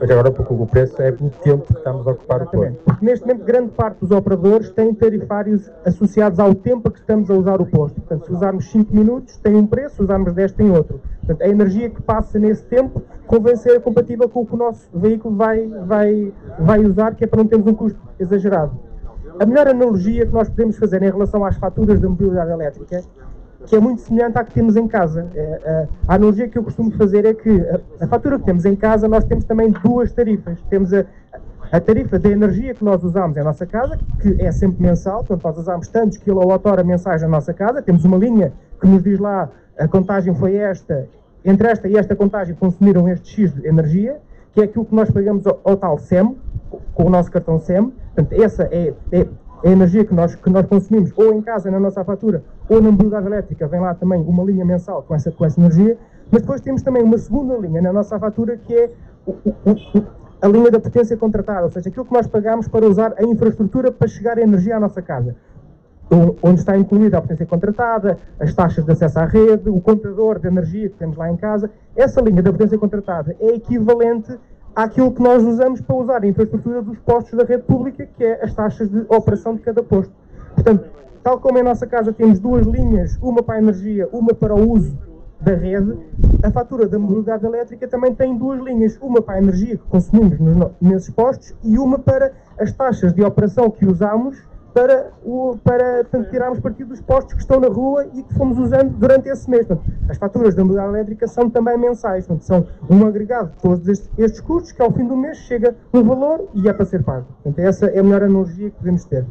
Agora 0.00 0.32
porque 0.32 0.52
o 0.52 0.66
preço 0.66 1.00
é 1.00 1.10
o 1.10 1.30
tempo 1.30 1.66
que 1.66 1.78
estamos 1.78 2.06
a 2.06 2.10
ocupar 2.10 2.42
o 2.42 2.46
posto. 2.46 2.76
Porque 2.84 3.04
neste 3.04 3.24
momento 3.24 3.44
grande 3.44 3.70
parte 3.70 4.00
dos 4.00 4.10
operadores 4.10 4.70
têm 4.70 4.92
tarifários 4.92 5.70
associados 5.84 6.40
ao 6.40 6.54
tempo 6.54 6.90
que 6.90 6.98
estamos 6.98 7.30
a 7.30 7.34
usar 7.34 7.60
o 7.60 7.66
posto. 7.66 8.00
Portanto, 8.00 8.26
se 8.26 8.32
usarmos 8.32 8.70
5 8.70 8.94
minutos 8.94 9.36
tem 9.36 9.54
um 9.54 9.66
preço, 9.66 9.96
se 9.96 10.02
usarmos 10.02 10.32
10 10.32 10.52
tem 10.52 10.70
outro. 10.70 11.00
Portanto, 11.20 11.42
a 11.42 11.48
energia 11.48 11.88
que 11.88 12.02
passa 12.02 12.38
nesse 12.38 12.64
tempo 12.64 13.00
convém 13.26 13.54
ser 13.54 13.80
compatível 13.80 14.28
com 14.28 14.42
o 14.42 14.46
que 14.46 14.54
o 14.54 14.58
nosso 14.58 14.88
veículo 14.92 15.36
vai, 15.36 15.66
vai, 15.86 16.32
vai 16.58 16.84
usar, 16.84 17.14
que 17.14 17.24
é 17.24 17.26
para 17.26 17.38
não 17.38 17.46
termos 17.46 17.66
um 17.68 17.74
custo 17.74 17.98
exagerado. 18.18 18.72
A 19.38 19.44
melhor 19.44 19.68
analogia 19.68 20.26
que 20.26 20.32
nós 20.32 20.48
podemos 20.48 20.78
fazer 20.78 21.02
em 21.02 21.10
relação 21.10 21.44
às 21.44 21.56
faturas 21.56 22.00
da 22.00 22.08
mobilidade 22.08 22.50
elétrica 22.50 23.02
que 23.66 23.76
é 23.76 23.80
muito 23.80 24.00
semelhante 24.00 24.38
à 24.38 24.44
que 24.44 24.54
temos 24.54 24.76
em 24.76 24.86
casa. 24.86 25.28
É, 25.34 25.40
é, 25.40 25.88
a 26.06 26.14
analogia 26.14 26.48
que 26.48 26.56
eu 26.56 26.62
costumo 26.62 26.90
fazer 26.92 27.24
é 27.24 27.34
que 27.34 27.50
a, 28.00 28.06
fatura 28.06 28.38
que 28.38 28.44
temos 28.44 28.64
em 28.64 28.76
casa, 28.76 29.08
nós 29.08 29.24
temos 29.24 29.44
também 29.44 29.70
duas 29.70 30.12
tarifas. 30.12 30.62
Temos 30.70 30.94
a, 30.94 31.04
a 31.72 31.80
tarifa 31.80 32.18
da 32.18 32.28
energia 32.28 32.74
que 32.74 32.84
nós 32.84 33.02
usamos 33.02 33.36
em 33.36 33.42
nossa 33.42 33.66
casa, 33.66 33.98
que 34.20 34.40
é 34.40 34.52
sempre 34.52 34.82
mensal, 34.82 35.24
portanto 35.24 35.44
nós 35.44 35.58
usamos 35.58 35.88
tantos 35.88 36.16
quilowatt-hora 36.18 36.84
mensais 36.84 37.22
na 37.22 37.28
nossa 37.28 37.52
casa, 37.52 37.82
temos 37.82 38.04
uma 38.04 38.16
linha 38.16 38.52
que 38.80 38.86
nos 38.86 39.02
diz 39.02 39.18
lá 39.18 39.50
a 39.78 39.86
contagem 39.88 40.34
foi 40.34 40.56
esta, 40.56 41.08
entre 41.44 41.68
esta 41.68 41.88
e 41.88 41.96
esta 41.96 42.14
contagem 42.16 42.54
consumiram 42.54 43.08
este 43.08 43.28
X 43.28 43.54
de 43.54 43.66
energia, 43.66 44.18
que 44.52 44.60
é 44.60 44.64
aquilo 44.64 44.84
que 44.84 44.94
nós 44.94 45.10
pagamos 45.10 45.46
ao, 45.46 45.60
ao 45.64 45.76
tal 45.76 45.98
SEM, 45.98 46.36
com 46.94 47.04
o 47.04 47.10
nosso 47.10 47.30
cartão 47.30 47.58
SEM, 47.58 47.92
portanto 48.14 48.32
essa 48.40 48.64
é, 48.70 48.94
é 49.12 49.26
a 49.64 49.68
energia 49.68 50.04
que 50.04 50.14
nós, 50.14 50.34
que 50.34 50.48
nós 50.48 50.66
consumimos, 50.66 51.12
ou 51.16 51.34
em 51.34 51.42
casa, 51.42 51.70
na 51.70 51.80
nossa 51.80 52.04
fatura, 52.04 52.42
ou 52.68 52.80
na 52.80 52.90
mobilidade 52.90 53.26
elétrica, 53.26 53.66
vem 53.66 53.80
lá 53.80 53.94
também 53.94 54.20
uma 54.20 54.42
linha 54.42 54.64
mensal 54.64 55.02
com 55.02 55.14
essa, 55.14 55.30
com 55.30 55.44
essa 55.44 55.60
energia, 55.60 55.96
mas 56.30 56.42
depois 56.42 56.60
temos 56.60 56.82
também 56.82 57.02
uma 57.02 57.18
segunda 57.18 57.56
linha 57.56 57.80
na 57.80 57.92
nossa 57.92 58.18
fatura, 58.18 58.56
que 58.56 58.74
é 58.74 58.90
o, 59.26 59.30
o, 59.30 59.70
o, 59.70 60.06
a 60.40 60.48
linha 60.48 60.70
da 60.70 60.80
potência 60.80 61.16
contratada, 61.16 61.64
ou 61.64 61.70
seja, 61.70 61.88
aquilo 61.88 62.04
que 62.04 62.12
nós 62.12 62.26
pagamos 62.26 62.68
para 62.68 62.86
usar 62.86 63.14
a 63.16 63.24
infraestrutura 63.24 63.92
para 63.92 64.08
chegar 64.08 64.38
a 64.38 64.42
energia 64.42 64.76
à 64.76 64.80
nossa 64.80 65.00
casa. 65.00 65.36
Onde 66.40 66.60
está 66.60 66.76
incluída 66.78 67.18
a 67.18 67.20
potência 67.20 67.46
contratada, 67.46 68.16
as 68.38 68.54
taxas 68.54 68.84
de 68.84 68.92
acesso 68.92 69.18
à 69.18 69.24
rede, 69.24 69.68
o 69.68 69.80
contador 69.80 70.38
de 70.38 70.46
energia 70.46 70.88
que 70.88 70.96
temos 70.96 71.16
lá 71.16 71.28
em 71.28 71.36
casa. 71.36 71.68
Essa 71.96 72.20
linha 72.20 72.40
da 72.40 72.52
potência 72.52 72.78
contratada 72.78 73.34
é 73.40 73.48
equivalente 73.48 74.38
àquilo 74.74 75.10
que 75.10 75.20
nós 75.20 75.42
usamos 75.42 75.80
para 75.80 75.96
usar 75.96 76.22
a 76.22 76.26
infraestrutura 76.26 76.80
dos 76.80 76.96
postos 76.98 77.36
da 77.36 77.44
rede 77.44 77.64
pública, 77.64 78.06
que 78.16 78.22
é 78.22 78.44
as 78.44 78.54
taxas 78.54 78.88
de 78.88 79.04
operação 79.08 79.56
de 79.56 79.62
cada 79.62 79.82
posto. 79.82 80.12
Portanto, 80.66 80.90
tal 81.22 81.38
como 81.38 81.58
em 81.58 81.62
nossa 81.62 81.86
casa 81.86 82.12
temos 82.12 82.40
duas 82.40 82.66
linhas, 82.66 83.16
uma 83.22 83.40
para 83.40 83.54
a 83.54 83.58
energia, 83.58 84.08
uma 84.12 84.34
para 84.34 84.52
o 84.52 84.68
uso 84.68 84.98
da 85.40 85.54
rede, 85.54 85.96
a 86.42 86.50
fatura 86.50 86.88
da 86.88 86.98
mobilidade 86.98 87.46
elétrica 87.46 87.86
também 87.86 88.12
tem 88.12 88.36
duas 88.36 88.60
linhas, 88.60 88.98
uma 89.00 89.22
para 89.22 89.36
a 89.36 89.38
energia 89.38 89.76
que 89.76 89.84
consumimos 89.84 90.40
nos, 90.40 90.72
nesses 90.80 91.10
postos 91.10 91.54
e 91.62 91.78
uma 91.78 92.00
para 92.00 92.32
as 92.58 92.72
taxas 92.72 93.12
de 93.12 93.22
operação 93.22 93.70
que 93.70 93.86
usamos 93.86 94.42
para, 94.74 95.12
o, 95.24 95.56
para 95.62 96.02
portanto, 96.02 96.30
tirarmos 96.30 96.58
partido 96.58 96.88
dos 96.88 97.00
postos 97.00 97.34
que 97.34 97.40
estão 97.40 97.60
na 97.60 97.68
rua 97.68 98.08
e 98.12 98.24
que 98.24 98.34
fomos 98.34 98.58
usando 98.58 98.90
durante 98.98 99.28
esse 99.28 99.48
mês. 99.48 99.64
Portanto, 99.66 99.88
as 100.08 100.18
faturas 100.18 100.56
da 100.56 100.64
mobilidade 100.64 100.94
elétrica 100.94 101.28
são 101.28 101.48
também 101.48 101.78
mensais, 101.78 102.26
portanto, 102.26 102.42
são 102.44 102.66
um 102.90 103.06
agregado 103.06 103.52
de 103.52 103.62
todos 103.62 103.86
estes, 103.86 104.10
estes, 104.18 104.40
custos 104.40 104.72
que 104.72 104.82
ao 104.82 104.90
fim 104.90 105.06
do 105.06 105.16
mês 105.16 105.38
chega 105.38 105.76
um 105.94 106.02
valor 106.02 106.48
e 106.54 106.68
é 106.68 106.72
para 106.72 106.84
ser 106.84 107.04
pago. 107.04 107.26
Portanto, 107.44 107.64
essa 107.64 107.86
é 107.86 108.00
a 108.00 108.02
melhor 108.02 108.24
analogia 108.24 108.68
que 108.68 108.76
podemos 108.76 109.04
ter. 109.04 109.24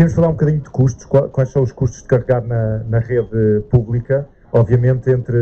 Podemos 0.00 0.14
falar 0.14 0.28
um 0.28 0.32
bocadinho 0.32 0.60
de 0.62 0.70
custos, 0.70 1.04
quais 1.04 1.50
são 1.50 1.62
os 1.62 1.72
custos 1.72 2.00
de 2.00 2.08
carregar 2.08 2.42
na, 2.42 2.78
na 2.88 3.00
rede 3.00 3.60
pública, 3.68 4.26
obviamente 4.50 5.10
entre 5.10 5.36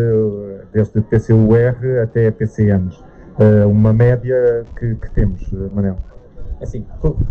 desde 0.72 1.00
PCUR 1.00 2.02
até 2.02 2.28
PCMs, 2.32 2.98
eh, 3.38 3.64
uma 3.64 3.92
média 3.92 4.64
que, 4.76 4.96
que 4.96 5.10
temos, 5.12 5.48
Manel. 5.72 5.96
Assim, 6.60 6.84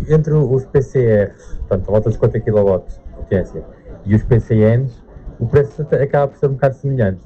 entre 0.08 0.32
os 0.32 0.64
PCRs, 0.64 1.58
portanto, 1.68 1.88
a 1.88 1.90
volta 1.90 2.08
dos 2.08 2.14
50 2.14 2.40
kW 2.40 2.78
de 2.88 3.14
potência, 3.14 3.62
e 4.06 4.14
os 4.14 4.22
PCNs, 4.22 5.04
o 5.38 5.46
preço 5.46 5.82
acaba 5.82 6.28
por 6.28 6.38
ser 6.38 6.46
um 6.46 6.54
bocado 6.54 6.76
semelhante. 6.76 7.20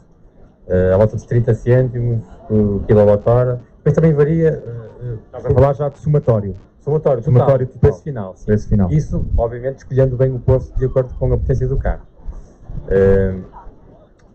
À 0.92 0.96
volta 0.96 1.14
dos 1.14 1.26
30 1.26 1.54
cêntimos 1.54 2.24
por 2.48 2.84
kWh. 2.88 3.60
Depois 3.76 3.94
também 3.94 4.12
varia. 4.12 4.64
Uh, 5.00 5.18
Estás 5.26 5.46
a 5.46 5.50
falar 5.50 5.72
já 5.74 5.88
de 5.88 5.98
somatório. 5.98 6.56
Somatório, 6.82 7.22
total, 7.22 7.40
somatório 7.40 7.66
total. 7.66 7.80
Preço 7.80 8.02
final, 8.02 8.36
sim. 8.36 8.46
preço 8.46 8.68
final. 8.68 8.90
Isso, 8.90 9.24
obviamente, 9.36 9.78
escolhendo 9.78 10.16
bem 10.16 10.34
o 10.34 10.38
posto 10.38 10.76
de 10.76 10.84
acordo 10.84 11.14
com 11.14 11.32
a 11.32 11.38
potência 11.38 11.66
do 11.66 11.78
carro. 11.78 12.02
Uh, 12.86 13.42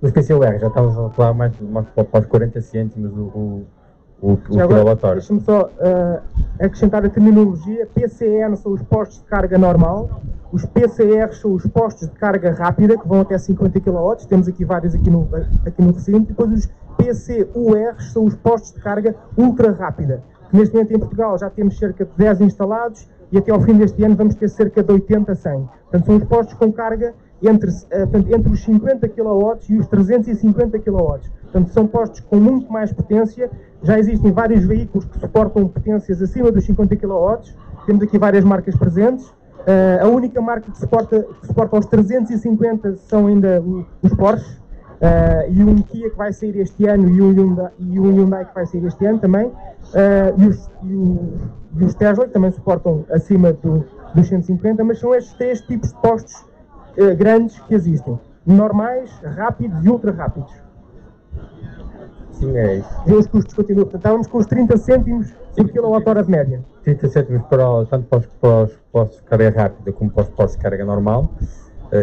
nos 0.02 0.12
PCUR 0.12 0.60
já 0.60 0.68
estamos 0.68 0.98
a 0.98 1.10
falar 1.10 1.34
mais, 1.34 1.60
mais 1.60 1.88
para 1.90 2.20
os 2.22 2.26
40 2.28 2.62
cêntimos 2.62 3.12
o, 3.12 3.22
o 3.22 3.66
o, 4.22 4.34
o 4.34 4.38
quilowatt-hora. 4.38 5.16
Deixa-me 5.16 5.42
só 5.42 5.66
uh, 5.66 6.22
acrescentar 6.60 7.06
a 7.06 7.10
terminologia. 7.10 7.88
PCN 7.94 8.56
são 8.56 8.74
os 8.74 8.82
postos 8.84 9.20
de 9.20 9.26
carga 9.26 9.58
normal, 9.58 10.22
os 10.52 10.66
PCR 10.66 11.34
são 11.34 11.54
os 11.54 11.66
postos 11.68 12.08
de 12.08 12.16
carga 12.16 12.52
rápida, 12.52 12.98
que 12.98 13.08
vão 13.08 13.22
até 13.22 13.38
50 13.38 13.80
kW, 13.80 14.16
temos 14.28 14.48
aqui 14.48 14.66
vários 14.66 14.96
aqui 14.96 15.10
no, 15.10 15.28
aqui 15.66 15.82
no 15.82 15.92
recinto, 15.92 16.28
depois 16.28 16.52
os 16.52 16.70
PCUR 16.98 18.02
são 18.12 18.26
os 18.26 18.36
postos 18.36 18.74
de 18.74 18.80
carga 18.80 19.16
ultra 19.38 19.72
rápida, 19.72 20.24
neste 20.52 20.74
momento 20.74 20.94
em 20.94 21.00
Portugal 21.00 21.38
já 21.38 21.50
temos 21.50 21.78
cerca 21.78 22.06
de 22.06 22.12
10 22.18 22.42
instalados, 22.42 23.08
e 23.32 23.38
até 23.38 23.52
ao 23.52 23.62
fim 23.62 23.74
deste 23.74 24.04
ano 24.04 24.16
vamos 24.16 24.36
ter 24.36 24.50
cerca 24.50 24.82
de 24.82 24.92
80 24.92 25.32
a 25.32 25.36
100. 25.36 25.70
Portanto, 25.90 26.06
são 26.06 26.16
os 26.16 26.24
postos 26.24 26.54
com 26.56 26.72
carga 26.72 27.14
entre, 27.44 27.72
portanto, 27.72 28.34
entre 28.34 28.54
os 28.54 28.64
50 28.64 29.08
kW 29.10 29.58
e 29.70 29.78
os 29.78 29.88
350 29.88 30.80
kW. 30.80 31.20
Portanto, 31.44 31.74
são 31.74 31.88
postos 31.88 32.20
com 32.22 32.38
muito 32.38 32.72
mais 32.72 32.92
potência. 32.92 33.50
Já 33.84 34.00
existem 34.00 34.32
vários 34.32 34.66
veículos 34.66 35.06
que 35.06 35.20
suportam 35.20 35.68
potências 35.68 36.22
acima 36.22 36.52
dos 36.52 36.66
50 36.66 36.96
kW. 36.96 37.38
Temos 37.86 38.04
aqui 38.04 38.18
várias 38.18 38.44
marcas 38.44 38.76
presentes. 38.76 39.26
Uh, 39.26 40.04
a 40.04 40.08
única 40.08 40.42
marca 40.42 40.72
que 40.72 40.78
suporta, 40.78 41.24
que 41.42 41.48
suporta 41.48 41.76
aos 41.76 41.86
350 41.88 42.96
são 42.98 43.28
ainda 43.28 43.62
os 44.02 44.14
Porsche. 44.14 44.58
Uh, 44.98 45.52
e 45.52 45.64
um 45.64 45.76
Kia 45.76 46.10
que 46.10 46.18
vai 46.18 46.34
sair 46.34 46.58
este 46.60 46.88
ano 46.88 47.08
e 47.08 47.22
um 47.22 47.32
Hyundai, 47.32 47.72
e 47.78 48.00
um 48.00 48.16
Hyundai 48.16 48.46
que 48.46 48.56
vai 48.56 48.66
sair 48.66 48.84
este 48.84 49.06
ano 49.06 49.20
também. 49.20 49.46
Uh, 49.46 49.54
e, 50.38 50.48
os, 50.48 50.70
e, 50.84 50.94
o, 50.96 51.34
e, 51.80 51.86
os, 51.86 51.94
Tesla 51.94 52.26
que 52.26 52.34
também 52.34 52.52
suportam 52.52 53.06
acima 53.12 53.54
do, 53.54 53.86
dos 54.16 54.28
150, 54.28 54.84
mas 54.84 55.00
são 55.00 55.14
estes 55.14 55.34
três 55.36 55.62
tipos 55.62 55.90
de 55.90 56.02
postos 56.02 56.46
grandes 57.16 57.60
que 57.60 57.76
existem. 57.76 58.20
Normais, 58.44 59.12
rápidos 59.22 59.86
e 59.86 59.90
ultra 59.90 60.12
rápidos. 60.12 60.52
Sim, 62.32 62.58
é 62.58 62.78
isso. 62.78 62.90
E 63.06 63.14
os 63.14 63.28
custos 63.28 63.54
continuam. 63.54 63.84
Portanto, 63.84 64.00
estávamos 64.00 64.28
com 64.28 64.40
os 64.40 64.48
30 64.48 64.78
cêntimos 64.78 65.32
por 65.56 65.70
kWh 65.70 66.24
de 66.24 66.32
média. 66.32 66.66
30 66.84 67.10
cêntimos 67.10 67.44
para, 67.44 67.86
tanto 67.86 68.08
para 68.08 68.18
os, 68.18 68.26
para 68.42 68.64
os 68.64 68.74
postos 68.92 69.18
de 69.20 69.24
carga 69.26 69.50
rápida 69.62 69.92
como 69.92 70.10
para 70.10 70.24
os 70.24 70.30
postos 70.30 70.58
de 70.58 70.64
carga 70.64 70.84
normal, 70.84 71.30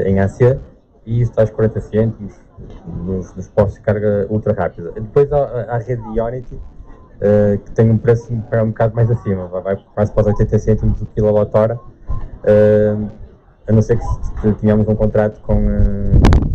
em 0.06 0.20
Ásia, 0.20 0.60
e 1.06 1.20
isso 1.20 1.30
está 1.30 1.42
aos 1.42 1.50
40 1.50 1.80
cêntimos 1.80 2.34
nos, 2.86 3.34
nos 3.34 3.48
postos 3.48 3.74
de 3.74 3.80
carga 3.80 4.26
ultra 4.30 4.52
rápida. 4.52 4.92
Depois 4.92 5.30
há 5.32 5.74
a 5.74 5.78
rede 5.78 6.02
Ionity, 6.14 6.54
uh, 6.54 7.58
que 7.58 7.70
tem 7.72 7.90
um 7.90 7.98
preço 7.98 8.32
um, 8.32 8.36
um 8.36 8.68
bocado 8.68 8.94
mais 8.94 9.10
acima, 9.10 9.46
vai 9.48 9.76
quase 9.94 10.12
para 10.12 10.20
os 10.20 10.26
80 10.26 10.58
cêntimos 10.58 10.98
por 10.98 11.08
kWh, 11.08 11.74
uh, 11.74 13.10
a 13.66 13.72
não 13.72 13.82
ser 13.82 13.98
que 13.98 14.52
tenhamos 14.54 14.88
um 14.88 14.94
contrato 14.94 15.40
com. 15.40 15.54
Uh, 15.54 16.54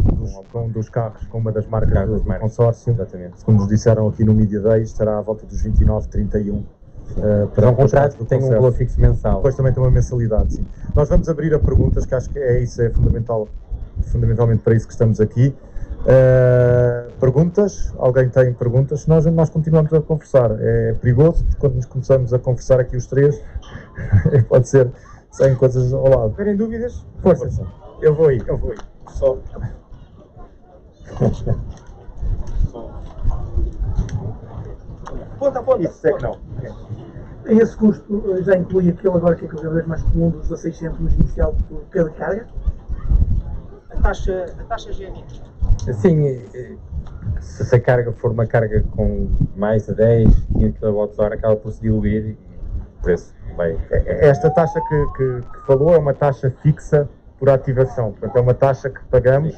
com 0.51 0.65
um 0.65 0.69
dos 0.69 0.89
carros, 0.89 1.25
com 1.27 1.37
uma 1.37 1.51
das 1.51 1.67
marcas 1.67 2.07
do, 2.07 2.19
do 2.19 2.39
consórcio. 2.39 2.93
Exatamente. 2.93 3.43
Como 3.43 3.59
nos 3.59 3.67
disseram 3.67 4.07
aqui 4.07 4.23
no 4.23 4.33
Media 4.33 4.59
Day, 4.59 4.81
estará 4.81 5.17
à 5.17 5.21
volta 5.21 5.45
dos 5.45 5.61
29, 5.61 6.07
31. 6.07 6.57
Uh, 6.57 7.47
para 7.53 7.67
é 7.67 7.69
um 7.69 7.75
contrato 7.75 8.15
que 8.17 8.25
tem 8.25 8.43
um 8.43 8.49
valor 8.49 8.71
fixo 8.73 8.99
mensal. 9.01 9.37
Depois 9.37 9.55
também 9.55 9.73
tem 9.73 9.81
uma 9.81 9.91
mensalidade, 9.91 10.55
sim. 10.55 10.65
Nós 10.95 11.09
vamos 11.09 11.27
abrir 11.27 11.53
a 11.53 11.59
perguntas, 11.59 12.05
que 12.05 12.13
acho 12.13 12.29
que 12.29 12.37
é 12.37 12.61
isso, 12.61 12.81
é 12.81 12.89
fundamental, 12.89 13.47
fundamentalmente 14.03 14.63
para 14.63 14.75
isso 14.75 14.87
que 14.87 14.93
estamos 14.93 15.19
aqui. 15.19 15.55
Uh, 16.01 17.11
perguntas? 17.19 17.93
Alguém 17.97 18.29
tem 18.29 18.53
perguntas? 18.53 19.05
Nós, 19.05 19.25
nós 19.25 19.49
continuamos 19.49 19.93
a 19.93 20.01
conversar. 20.01 20.51
É 20.59 20.93
perigoso, 20.93 21.43
porque 21.43 21.59
quando 21.59 21.75
nos 21.75 21.85
começamos 21.85 22.33
a 22.33 22.39
conversar 22.39 22.79
aqui 22.79 22.95
os 22.95 23.05
três, 23.05 23.43
pode 24.47 24.69
ser 24.69 24.89
sem 25.31 25.55
coisas 25.55 25.93
ao 25.93 26.07
lado. 26.07 26.29
Tiverem 26.31 26.55
dúvidas? 26.55 27.05
Força. 27.21 27.49
Força. 27.49 27.67
Eu 28.01 28.15
vou 28.15 28.29
aí, 28.29 28.41
eu 28.47 28.57
vou 28.57 28.71
aí. 28.71 28.77
Só. 29.09 29.37
Ponta 35.39 35.59
a 35.59 35.63
ponta. 35.63 35.83
Isso 35.83 36.07
é 36.07 36.13
que 36.13 36.23
não. 36.23 36.37
Esse 37.45 37.75
custo 37.77 38.43
já 38.43 38.55
inclui 38.57 38.89
aquele 38.89 39.15
agora 39.15 39.35
que 39.35 39.45
é 39.45 39.47
cada 39.47 39.69
vez 39.69 39.87
mais 39.87 40.03
comum 40.03 40.29
dos 40.29 40.49
16 40.49 40.77
cêntimos 40.77 41.13
inicial 41.13 41.55
por 41.67 41.81
cada 41.89 42.09
carga? 42.11 42.47
Taxa, 44.01 44.45
a 44.59 44.63
taxa 44.63 44.91
GNR. 44.93 45.23
Sim, 45.93 46.27
eh, 46.27 46.75
se 47.41 47.75
a 47.75 47.79
carga 47.79 48.11
for 48.13 48.31
uma 48.31 48.45
carga 48.45 48.83
com 48.95 49.29
mais 49.55 49.85
de 49.85 49.95
10, 49.95 50.47
15 50.57 50.71
kWh, 50.73 51.33
acaba 51.33 51.55
por 51.55 51.71
se 51.71 51.81
diluir 51.81 52.25
e 52.25 52.31
o 52.31 53.01
preço 53.01 53.33
vai. 53.55 53.77
É, 53.91 53.97
é, 53.97 54.29
esta 54.29 54.49
taxa 54.49 54.79
que, 54.81 55.05
que, 55.17 55.41
que, 55.41 55.65
falou 55.65 55.93
é 55.93 55.97
uma 55.97 56.13
taxa 56.13 56.53
fixa 56.61 57.09
por 57.37 57.49
ativação, 57.49 58.11
portanto 58.11 58.37
é 58.37 58.41
uma 58.41 58.53
taxa 58.53 58.89
que 58.89 59.03
pagamos 59.05 59.55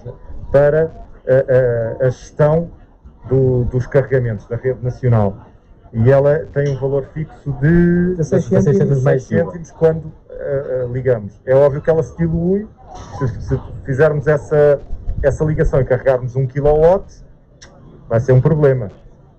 para 0.52 0.92
a, 1.28 2.04
a, 2.04 2.08
a 2.08 2.10
gestão 2.10 2.70
do, 3.28 3.64
dos 3.66 3.88
carregamentos 3.88 4.46
da 4.48 4.56
rede 4.56 4.84
nacional. 4.84 5.51
E 5.94 6.10
ela 6.10 6.46
tem 6.54 6.70
um 6.70 6.80
valor 6.80 7.06
fixo 7.14 7.52
de 7.60 8.16
16 8.16 8.64
cêntimos, 8.64 9.04
mais 9.04 9.24
cêntimos 9.24 9.72
quando 9.72 10.06
uh, 10.06 10.86
uh, 10.86 10.94
ligamos. 10.94 11.40
É 11.46 11.54
óbvio 11.54 11.82
que 11.82 11.90
ela 11.90 12.02
se 12.02 12.16
dilui, 12.18 12.68
se, 13.20 13.42
se, 13.42 13.60
fizermos 13.84 14.26
essa, 14.26 14.80
essa 15.22 15.44
ligação 15.44 15.82
e 15.82 15.86
carregarmos 15.86 16.36
1 16.36 16.48
kW, 16.48 17.04
vai 18.08 18.20
ser 18.22 18.32
um 18.32 18.40
problema. 18.40 18.90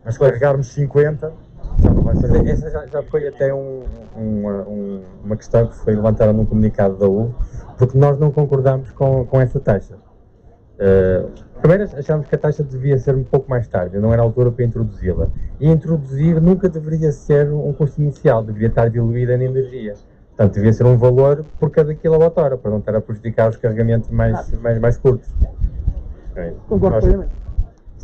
Mas 0.05 0.15
se 0.15 0.21
carregarmos 0.21 0.67
50, 0.69 1.33
já 1.79 1.91
não 1.91 2.03
vai 2.03 2.17
ser. 2.17 2.47
Essa 2.47 2.71
já, 2.71 2.87
já 2.87 3.03
foi 3.05 3.29
até 3.29 3.55
um, 3.55 3.85
um, 4.15 5.03
uma 5.25 5.37
questão 5.37 5.67
que 5.67 5.77
foi 5.77 5.95
levantada 5.95 6.35
num 6.35 6.45
comunicado 6.45 6.97
da 6.97 7.09
U, 7.09 7.35
porque 7.79 7.97
nós 7.97 8.19
não 8.19 8.31
concordamos 8.31 8.91
com, 8.91 9.25
com 9.25 9.41
essa 9.41 9.59
taxa. 9.59 9.95
Uh, 10.83 11.31
primeiro 11.61 11.85
achámos 11.97 12.27
que 12.27 12.35
a 12.35 12.39
taxa 12.39 12.65
devia 12.65 12.99
ser 12.99 13.15
um 13.15 13.23
pouco 13.23 13.49
mais 13.49 13.69
tarde, 13.69 13.97
não 13.99 14.13
era 14.13 14.21
a 14.21 14.25
altura 14.25 14.51
para 14.51 14.65
introduzi-la. 14.65 15.29
E 15.61 15.69
introduzir 15.69 16.41
nunca 16.41 16.69
deveria 16.69 17.13
ser 17.13 17.53
um 17.53 17.73
custo 17.73 18.01
inicial, 18.01 18.43
deveria 18.43 18.67
estar 18.67 18.91
diluída 18.91 19.37
na 19.37 19.45
energia. 19.45 19.95
Portanto, 20.31 20.55
devia 20.55 20.73
ser 20.73 20.85
um 20.85 20.97
valor 20.97 21.45
por 21.61 21.71
cada 21.71 21.95
quilowatt-hora, 21.95 22.57
para 22.57 22.71
não 22.71 22.79
estar 22.79 22.97
a 22.97 23.01
prejudicar 23.01 23.49
os 23.49 23.57
carregamentos 23.57 24.11
mais, 24.11 24.51
mais, 24.59 24.79
mais 24.81 24.97
curtos. 24.97 25.33
Concordo 26.69 26.99
plenamente. 26.99 27.43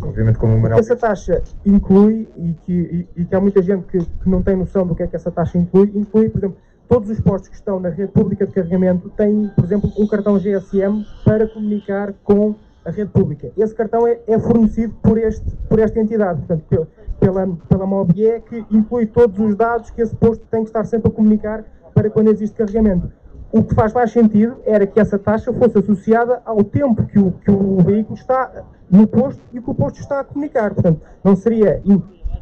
Obviamente, 0.00 0.38
como 0.38 0.54
o 0.54 0.60
Manuel 0.60 0.78
Essa 0.78 0.94
taxa 0.94 1.42
inclui, 1.66 2.28
e 2.36 2.52
que, 2.64 2.72
e, 3.16 3.22
e 3.22 3.24
que 3.24 3.34
há 3.34 3.40
muita 3.40 3.60
gente 3.60 3.84
que, 3.86 3.98
que 3.98 4.28
não 4.28 4.40
tem 4.40 4.54
noção 4.54 4.86
do 4.86 4.94
que 4.94 5.02
é 5.02 5.06
que 5.08 5.16
essa 5.16 5.32
taxa 5.32 5.58
inclui, 5.58 5.90
inclui, 5.94 6.28
por 6.28 6.38
exemplo, 6.38 6.56
todos 6.88 7.10
os 7.10 7.20
postos 7.20 7.48
que 7.48 7.56
estão 7.56 7.80
na 7.80 7.88
rede 7.88 8.12
pública 8.12 8.46
de 8.46 8.52
carregamento 8.52 9.10
têm, 9.10 9.50
por 9.54 9.64
exemplo, 9.64 9.92
um 9.98 10.06
cartão 10.06 10.38
GSM 10.38 11.04
para 11.24 11.48
comunicar 11.48 12.14
com 12.22 12.54
a 12.88 12.90
rede 12.90 13.10
pública. 13.10 13.52
Esse 13.56 13.74
cartão 13.74 14.06
é, 14.06 14.18
é 14.26 14.38
fornecido 14.38 14.94
por, 15.02 15.18
este, 15.18 15.44
por 15.68 15.78
esta 15.78 16.00
entidade, 16.00 16.40
portanto, 16.40 16.88
pela, 17.20 17.46
pela 17.68 17.86
MOBIE, 17.86 18.40
que 18.48 18.64
inclui 18.70 19.06
todos 19.06 19.38
os 19.38 19.54
dados 19.54 19.90
que 19.90 20.00
esse 20.00 20.16
posto 20.16 20.44
tem 20.50 20.62
que 20.62 20.70
estar 20.70 20.84
sempre 20.84 21.08
a 21.08 21.14
comunicar 21.14 21.64
para 21.94 22.08
quando 22.08 22.28
existe 22.28 22.56
carregamento. 22.56 23.10
O 23.52 23.62
que 23.62 23.74
faz 23.74 23.92
mais 23.92 24.10
sentido 24.10 24.56
era 24.64 24.86
que 24.86 24.98
essa 25.00 25.18
taxa 25.18 25.52
fosse 25.52 25.78
associada 25.78 26.40
ao 26.44 26.62
tempo 26.64 27.04
que 27.06 27.18
o, 27.18 27.32
que 27.32 27.50
o 27.50 27.78
veículo 27.78 28.14
está 28.14 28.64
no 28.90 29.06
posto 29.06 29.40
e 29.52 29.60
que 29.60 29.70
o 29.70 29.74
posto 29.74 30.00
está 30.00 30.20
a 30.20 30.24
comunicar. 30.24 30.74
Portanto, 30.74 31.00
não 31.24 31.34
seria 31.34 31.82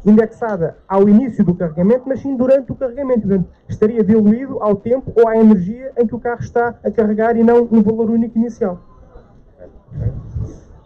indexada 0.05 0.77
ao 0.87 1.07
início 1.07 1.43
do 1.43 1.55
carregamento, 1.55 2.03
mas 2.05 2.21
sim 2.21 2.35
durante 2.35 2.71
o 2.71 2.75
carregamento. 2.75 3.21
Portanto, 3.21 3.49
estaria 3.67 4.03
diluído 4.03 4.61
ao 4.61 4.75
tempo 4.75 5.11
ou 5.15 5.27
à 5.27 5.37
energia 5.37 5.91
em 5.97 6.05
que 6.05 6.15
o 6.15 6.19
carro 6.19 6.41
está 6.41 6.75
a 6.83 6.91
carregar 6.91 7.35
e 7.37 7.43
não 7.43 7.65
no 7.65 7.81
valor 7.81 8.09
único 8.09 8.37
inicial. 8.37 8.96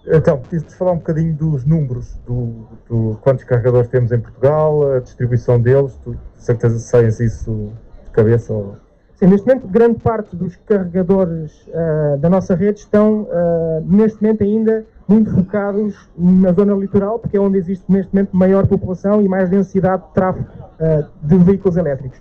Então, 0.06 0.40
preciso 0.40 0.76
falar 0.76 0.94
um 0.94 0.98
bocadinho 0.98 1.34
dos 1.36 1.64
números, 1.64 2.18
do, 2.26 2.68
do, 2.90 3.18
quantos 3.22 3.44
carregadores 3.44 3.88
temos 3.88 4.12
em 4.12 4.20
Portugal, 4.20 4.94
a 4.94 5.00
distribuição 5.00 5.62
deles, 5.62 5.98
tu 6.04 6.18
certeza 6.36 6.80
sabes 6.80 7.20
isso 7.20 7.72
de 8.06 8.10
cabeça? 8.12 8.52
Ou... 8.52 8.76
Sim, 9.16 9.28
neste 9.28 9.48
momento, 9.48 9.68
grande 9.68 10.00
parte 10.00 10.36
dos 10.36 10.56
carregadores 10.66 11.52
uh, 11.68 12.18
da 12.18 12.30
nossa 12.30 12.56
rede 12.56 12.80
estão, 12.80 13.22
uh, 13.22 13.86
neste 13.86 14.22
momento, 14.22 14.44
ainda 14.44 14.86
muito 15.08 15.30
focados 15.30 16.10
na 16.18 16.52
zona 16.52 16.74
litoral, 16.74 17.20
porque 17.20 17.38
é 17.38 17.40
onde 17.40 17.60
existe, 17.60 17.86
neste 17.88 18.12
momento, 18.14 18.36
maior 18.36 18.66
população 18.66 19.22
e 19.22 19.28
mais 19.28 19.50
densidade 19.50 20.04
de 20.08 20.14
tráfego 20.14 20.48
uh, 20.50 21.06
de 21.22 21.38
veículos 21.38 21.78
elétricos. 21.78 22.20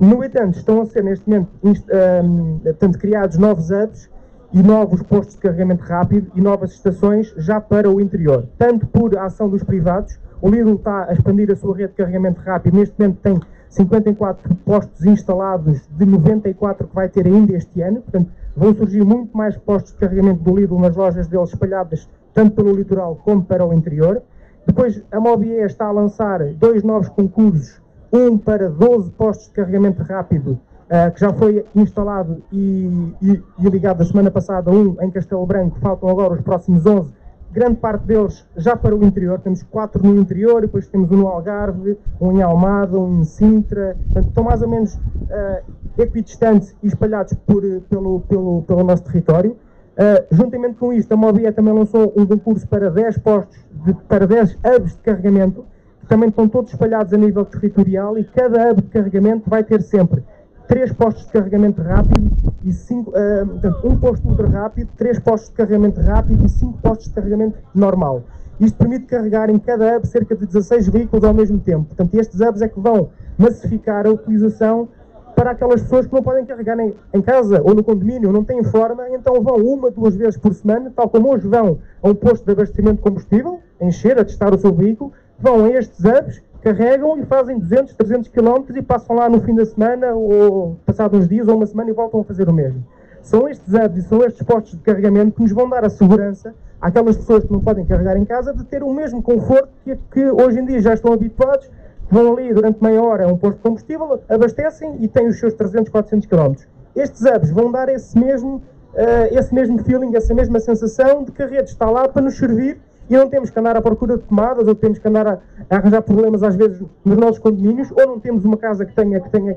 No 0.00 0.24
entanto, 0.24 0.56
estão 0.56 0.80
a 0.80 0.86
ser, 0.86 1.04
neste 1.04 1.28
momento, 1.28 1.50
portanto, 1.60 2.98
criados 2.98 3.36
novos 3.36 3.68
hubs 3.70 4.08
e 4.52 4.62
novos 4.62 5.02
postos 5.02 5.34
de 5.34 5.42
carregamento 5.42 5.84
rápido 5.84 6.30
e 6.34 6.40
novas 6.40 6.72
estações 6.72 7.32
já 7.36 7.60
para 7.60 7.90
o 7.90 8.00
interior. 8.00 8.46
Tanto 8.56 8.86
por 8.86 9.16
ação 9.18 9.48
dos 9.48 9.62
privados, 9.62 10.18
o 10.40 10.48
Lidl 10.48 10.74
está 10.74 11.04
a 11.04 11.12
expandir 11.12 11.50
a 11.50 11.56
sua 11.56 11.76
rede 11.76 11.90
de 11.90 11.96
carregamento 11.96 12.40
rápido, 12.40 12.76
neste 12.76 12.94
momento 12.98 13.18
tem 13.22 13.40
54 13.68 14.54
postos 14.64 15.04
instalados 15.04 15.82
de 15.90 16.06
94 16.06 16.86
que 16.86 16.94
vai 16.94 17.08
ter 17.08 17.26
ainda 17.26 17.52
este 17.52 17.82
ano, 17.82 18.00
portanto 18.00 18.30
vão 18.56 18.74
surgir 18.74 19.04
muito 19.04 19.36
mais 19.36 19.56
postos 19.56 19.92
de 19.92 19.98
carregamento 19.98 20.42
do 20.42 20.56
Lidl 20.56 20.78
nas 20.78 20.96
lojas 20.96 21.26
deles 21.28 21.50
espalhadas 21.50 22.08
tanto 22.32 22.56
pelo 22.56 22.72
litoral 22.72 23.16
como 23.16 23.42
para 23.44 23.66
o 23.66 23.72
interior. 23.72 24.22
Depois 24.66 25.02
a 25.10 25.20
Mobier 25.20 25.66
está 25.66 25.86
a 25.86 25.92
lançar 25.92 26.42
dois 26.54 26.82
novos 26.82 27.08
concursos, 27.08 27.80
um 28.12 28.38
para 28.38 28.68
12 28.68 29.10
postos 29.10 29.48
de 29.48 29.52
carregamento 29.52 30.02
rápido 30.02 30.58
uh, 30.88 31.12
que 31.12 31.20
já 31.20 31.32
foi 31.32 31.64
instalado 31.74 32.42
e, 32.52 33.14
e, 33.22 33.42
e, 33.58 33.68
ligado 33.68 34.02
a 34.02 34.04
semana 34.04 34.30
passada, 34.30 34.70
um 34.70 34.96
em 35.00 35.10
Castelo 35.10 35.46
Branco, 35.46 35.78
faltam 35.80 36.08
agora 36.08 36.34
os 36.34 36.40
próximos 36.40 36.84
11, 36.84 37.12
grande 37.52 37.76
parte 37.76 38.04
deles 38.04 38.46
já 38.56 38.76
para 38.76 38.94
o 38.94 39.04
interior, 39.04 39.38
temos 39.40 39.62
quatro 39.62 40.02
no 40.02 40.18
interior, 40.20 40.62
depois 40.62 40.86
temos 40.86 41.10
um 41.10 41.16
no 41.16 41.28
Algarve, 41.28 41.98
um 42.20 42.32
em 42.32 42.42
Almada, 42.42 42.98
um 42.98 43.20
em 43.20 43.24
Sintra, 43.24 43.96
portanto 44.04 44.28
estão 44.28 44.44
mais 44.44 44.62
ou 44.62 44.68
menos 44.68 44.94
uh, 44.94 45.62
equidistantes 45.96 46.74
e 46.82 46.88
espalhados 46.88 47.34
por, 47.46 47.62
pelo, 47.88 48.20
pelo, 48.20 48.62
pelo 48.62 48.84
nosso 48.84 49.04
território. 49.04 49.56
Uh, 49.98 50.24
juntamente 50.30 50.76
com 50.76 50.92
isto, 50.92 51.12
a 51.12 51.16
Mobia 51.16 51.52
também 51.52 51.74
lançou 51.74 52.12
um 52.16 52.24
concurso 52.24 52.68
para 52.68 52.90
10 52.90 53.18
postos, 53.18 53.58
de, 53.84 53.92
para 53.94 54.26
10 54.26 54.56
hubs 54.64 54.92
de 54.92 54.98
carregamento, 54.98 55.64
que 56.00 56.06
também 56.06 56.28
estão 56.28 56.48
todos 56.48 56.72
espalhados 56.72 57.12
a 57.12 57.16
nível 57.16 57.44
territorial 57.44 58.16
e 58.16 58.22
cada 58.22 58.70
hub 58.70 58.82
de 58.82 58.88
carregamento 58.88 59.50
vai 59.50 59.64
ter 59.64 59.82
sempre 59.82 60.22
três 60.68 60.92
postos 60.92 61.26
de 61.26 61.32
carregamento 61.32 61.82
rápido 61.82 62.30
e 62.62 62.72
cinco, 62.72 63.10
uh, 63.10 63.46
portanto, 63.46 63.88
um 63.88 63.96
posto 63.98 64.28
ultra 64.28 64.48
rápido, 64.48 64.90
três 64.96 65.18
postos 65.18 65.48
de 65.48 65.56
carregamento 65.56 66.00
rápido 66.00 66.44
e 66.44 66.48
cinco 66.48 66.78
postos 66.78 67.08
de 67.08 67.14
carregamento 67.14 67.58
normal. 67.74 68.22
Isto 68.60 68.76
permite 68.76 69.06
carregar 69.06 69.48
em 69.48 69.58
cada 69.58 69.96
hub 69.96 70.06
cerca 70.06 70.36
de 70.36 70.46
16 70.46 70.88
veículos 70.88 71.24
ao 71.24 71.32
mesmo 71.32 71.58
tempo. 71.58 71.86
Portanto, 71.86 72.14
estes 72.14 72.40
hubs 72.40 72.60
é 72.60 72.68
que 72.68 72.78
vão 72.78 73.08
massificar 73.38 74.06
a 74.06 74.10
utilização 74.10 74.88
para 75.34 75.52
aquelas 75.52 75.80
pessoas 75.82 76.06
que 76.06 76.12
não 76.12 76.22
podem 76.22 76.44
carregar 76.44 76.78
em, 76.80 76.92
em 77.14 77.22
casa 77.22 77.62
ou 77.64 77.72
no 77.72 77.84
condomínio, 77.84 78.32
não 78.32 78.42
têm 78.42 78.62
forma, 78.64 79.08
então 79.10 79.40
vão 79.40 79.56
uma, 79.56 79.88
duas 79.88 80.16
vezes 80.16 80.36
por 80.36 80.52
semana, 80.52 80.92
tal 80.94 81.08
como 81.08 81.32
hoje 81.32 81.46
vão 81.46 81.78
a 82.02 82.08
um 82.08 82.14
posto 82.14 82.44
de 82.44 82.52
abastecimento 82.52 82.96
de 82.96 83.02
combustível, 83.02 83.60
encher, 83.80 84.18
a 84.18 84.24
testar 84.24 84.52
o 84.52 84.58
seu 84.58 84.72
veículo, 84.72 85.12
vão 85.38 85.64
a 85.64 85.70
estes 85.70 86.04
hubs, 86.04 86.42
carregam 86.62 87.18
e 87.18 87.24
fazem 87.24 87.58
200, 87.58 87.94
300 87.94 88.28
km 88.28 88.76
e 88.76 88.82
passam 88.82 89.16
lá 89.16 89.28
no 89.28 89.40
fim 89.40 89.54
da 89.54 89.64
semana 89.64 90.14
ou 90.14 90.76
passados 90.84 91.20
uns 91.20 91.28
dias 91.28 91.48
ou 91.48 91.56
uma 91.56 91.66
semana 91.66 91.90
e 91.90 91.92
voltam 91.92 92.20
a 92.20 92.24
fazer 92.24 92.48
o 92.48 92.52
mesmo. 92.52 92.84
São 93.22 93.48
estes 93.48 93.72
hubs 93.72 94.04
e 94.04 94.08
são 94.08 94.24
estes 94.24 94.42
postos 94.42 94.72
de 94.72 94.78
carregamento 94.78 95.32
que 95.32 95.42
nos 95.42 95.52
vão 95.52 95.68
dar 95.68 95.84
a 95.84 95.90
segurança 95.90 96.54
àquelas 96.80 97.16
pessoas 97.16 97.44
que 97.44 97.52
não 97.52 97.60
podem 97.60 97.84
carregar 97.84 98.16
em 98.16 98.24
casa 98.24 98.54
de 98.54 98.64
ter 98.64 98.82
o 98.82 98.92
mesmo 98.92 99.22
conforto 99.22 99.68
que, 99.84 99.96
que 100.10 100.24
hoje 100.30 100.60
em 100.60 100.64
dia 100.64 100.80
já 100.80 100.94
estão 100.94 101.12
habituados 101.12 101.68
vão 102.10 102.32
ali 102.32 102.52
durante 102.52 102.82
meia 102.82 103.02
hora 103.02 103.24
a 103.24 103.28
um 103.28 103.36
posto 103.36 103.56
de 103.56 103.62
combustível, 103.62 104.20
abastecem 104.28 104.96
e 105.00 105.08
têm 105.08 105.26
os 105.28 105.38
seus 105.38 105.54
300, 105.54 105.90
400 105.90 106.26
km. 106.26 106.54
Estes 106.96 107.22
hubs 107.22 107.50
vão 107.50 107.70
dar 107.70 107.88
esse 107.88 108.18
mesmo, 108.18 108.56
uh, 108.94 109.38
esse 109.38 109.54
mesmo 109.54 109.78
feeling, 109.84 110.14
essa 110.16 110.34
mesma 110.34 110.58
sensação 110.58 111.22
de 111.22 111.32
que 111.32 111.42
a 111.42 111.46
rede 111.46 111.70
está 111.70 111.90
lá 111.90 112.08
para 112.08 112.22
nos 112.22 112.36
servir 112.36 112.80
e 113.08 113.16
não 113.16 113.28
temos 113.28 113.50
que 113.50 113.58
andar 113.58 113.76
à 113.76 113.82
procura 113.82 114.16
de 114.16 114.24
tomadas 114.24 114.66
ou 114.66 114.74
temos 114.74 114.98
que 114.98 115.08
andar 115.08 115.26
a, 115.26 115.38
a 115.70 115.76
arranjar 115.76 116.02
problemas 116.02 116.42
às 116.42 116.56
vezes 116.56 116.82
nos 117.04 117.16
nossos 117.16 117.38
condomínios 117.38 117.90
ou 117.90 118.06
não 118.06 118.20
temos 118.20 118.44
uma 118.44 118.56
casa 118.56 118.84
que 118.84 118.94
tenha, 118.94 119.20
que 119.20 119.30
tenha, 119.30 119.56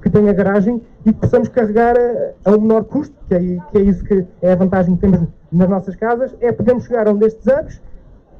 que 0.00 0.10
tenha 0.10 0.32
garagem 0.32 0.80
e 1.04 1.12
possamos 1.12 1.48
carregar 1.48 1.96
a, 1.96 2.50
a 2.50 2.56
um 2.56 2.60
menor 2.60 2.84
custo, 2.84 3.14
que 3.28 3.34
é, 3.34 3.38
que 3.70 3.78
é 3.78 3.80
isso 3.80 4.04
que 4.04 4.24
é 4.40 4.52
a 4.52 4.56
vantagem 4.56 4.94
que 4.94 5.00
temos 5.00 5.20
nas 5.50 5.68
nossas 5.68 5.96
casas, 5.96 6.34
é 6.40 6.52
podermos 6.52 6.84
chegar 6.84 7.08
a 7.08 7.10
um 7.10 7.16
destes 7.16 7.46
hubs 7.46 7.80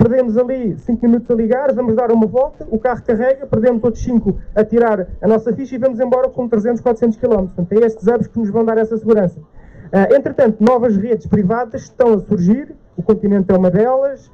perdemos 0.02 0.36
ali 0.36 0.76
5 0.78 1.06
minutos 1.06 1.30
a 1.30 1.34
ligar, 1.34 1.72
vamos 1.72 1.94
dar 1.94 2.10
uma 2.10 2.26
volta, 2.26 2.66
o 2.68 2.78
carro 2.78 3.00
carrega, 3.02 3.46
perdemos 3.46 3.84
outros 3.84 4.02
5 4.02 4.36
a 4.52 4.64
tirar 4.64 5.06
a 5.20 5.28
nossa 5.28 5.52
ficha 5.52 5.76
e 5.76 5.78
vamos 5.78 6.00
embora 6.00 6.28
com 6.28 6.48
300, 6.48 6.80
400 6.80 7.16
km. 7.18 7.46
Portanto, 7.54 7.72
é 7.72 7.86
estes 7.86 8.06
hubs 8.08 8.26
que 8.26 8.38
nos 8.38 8.50
vão 8.50 8.64
dar 8.64 8.78
essa 8.78 8.96
segurança. 8.96 9.38
Uh, 9.38 10.14
entretanto, 10.16 10.56
novas 10.60 10.96
redes 10.96 11.26
privadas 11.26 11.82
estão 11.82 12.14
a 12.14 12.18
surgir, 12.18 12.74
o 12.96 13.02
Continente 13.02 13.52
é 13.52 13.56
uma 13.56 13.70
delas, 13.70 14.28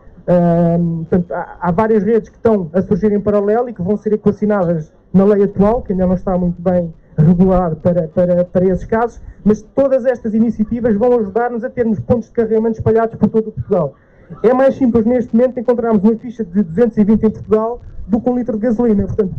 portanto, 1.00 1.32
há, 1.32 1.56
há, 1.61 1.70
várias 1.70 2.02
redes 2.02 2.28
que 2.28 2.37
estão 2.37 2.68
a 2.73 2.82
surgir 2.82 3.12
em 3.12 3.20
paralelo 3.20 3.68
e 3.68 3.73
que 3.73 3.80
vão 3.80 3.97
ser 3.97 4.12
equacionadas 4.12 4.92
na 5.12 5.25
lei 5.25 5.44
atual, 5.44 5.82
que 5.82 5.92
ainda 5.92 6.06
não 6.06 6.14
está 6.14 6.37
muito 6.37 6.61
bem 6.61 6.92
regulado 7.16 7.76
para, 7.76 8.08
para, 8.08 8.44
para 8.44 8.64
esses 8.66 8.85
casos, 8.85 9.20
mas 9.42 9.62
todas 9.75 10.04
estas 10.04 10.35
iniciativas 10.35 10.94
vão 10.97 11.18
ajudar-nos 11.18 11.64
a 11.64 11.70
termos 11.70 11.99
pontos 12.00 12.28
de 12.28 12.35
carregamento 12.35 12.78
espalhados 12.78 13.16
por 13.16 13.28
todo 13.28 13.49
o 13.49 13.52
Portugal. 13.52 13.94
É 14.42 14.52
mais 14.52 14.76
simples 14.76 15.06
neste 15.06 15.35
momento 15.35 15.58
encontrarmos 15.58 16.02
uma 16.02 16.16
ficha 16.16 16.44
de 16.44 16.62
220 16.62 17.23
em 17.25 17.30
Portugal 17.30 17.80
do 18.06 18.20
que 18.20 18.28
um 18.30 18.37
litro 18.37 18.56
de 18.56 18.66
gasolina. 18.66 19.06
Portanto, 19.06 19.35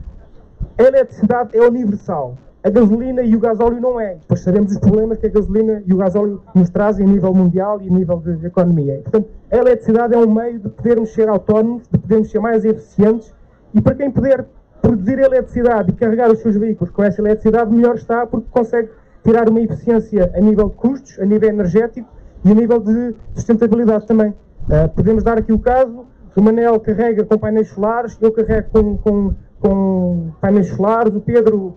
a 0.77 0.83
eletricidade 0.83 1.55
é 1.55 1.61
universal. 1.61 2.35
A 2.61 2.69
gasolina 2.69 3.21
e 3.21 3.35
o 3.35 3.39
gasóleo 3.39 3.79
não 3.79 3.99
é. 3.99 4.15
Depois 4.15 4.41
sabemos 4.41 4.73
os 4.73 4.79
problemas 4.79 5.17
que 5.17 5.27
a 5.27 5.29
gasolina 5.29 5.81
e 5.85 5.93
o 5.93 5.97
gasóleo 5.97 6.41
nos 6.53 6.69
trazem 6.69 7.05
a 7.05 7.09
nível 7.09 7.33
mundial 7.33 7.81
e 7.81 7.87
a 7.87 7.91
nível 7.91 8.17
de 8.17 8.45
economia. 8.45 8.99
Portanto, 9.03 9.29
a 9.49 9.57
eletricidade 9.57 10.13
é 10.13 10.17
um 10.17 10.29
meio 10.29 10.59
de 10.59 10.69
podermos 10.69 11.13
ser 11.13 11.29
autónomos, 11.29 11.83
de 11.89 11.97
podermos 11.97 12.29
ser 12.29 12.39
mais 12.39 12.65
eficientes 12.65 13.33
e 13.73 13.81
para 13.81 13.95
quem 13.95 14.11
puder 14.11 14.45
produzir 14.81 15.19
eletricidade 15.19 15.91
e 15.91 15.93
carregar 15.93 16.31
os 16.31 16.39
seus 16.39 16.57
veículos 16.57 16.91
com 16.91 17.03
essa 17.03 17.21
eletricidade, 17.21 17.73
melhor 17.73 17.95
está 17.95 18.25
porque 18.25 18.47
consegue 18.51 18.89
tirar 19.23 19.47
uma 19.47 19.61
eficiência 19.61 20.31
a 20.35 20.39
nível 20.39 20.69
de 20.69 20.75
custos, 20.75 21.19
a 21.19 21.25
nível 21.25 21.49
energético 21.49 22.07
e 22.43 22.51
a 22.51 22.55
nível 22.55 22.79
de 22.79 23.15
sustentabilidade 23.35 24.05
também. 24.05 24.29
Uh, 24.29 24.89
podemos 24.95 25.23
dar 25.23 25.37
aqui 25.37 25.51
o 25.51 25.59
caso, 25.59 26.05
o 26.35 26.41
Manel 26.41 26.79
carrega 26.79 27.25
com 27.25 27.37
painéis 27.37 27.69
solares, 27.69 28.17
eu 28.21 28.31
carrego 28.31 28.69
com, 28.71 28.97
com, 28.97 29.33
com 29.59 30.31
painéis 30.39 30.67
solares, 30.69 31.13
o 31.13 31.21
Pedro 31.21 31.67
uh, 31.67 31.75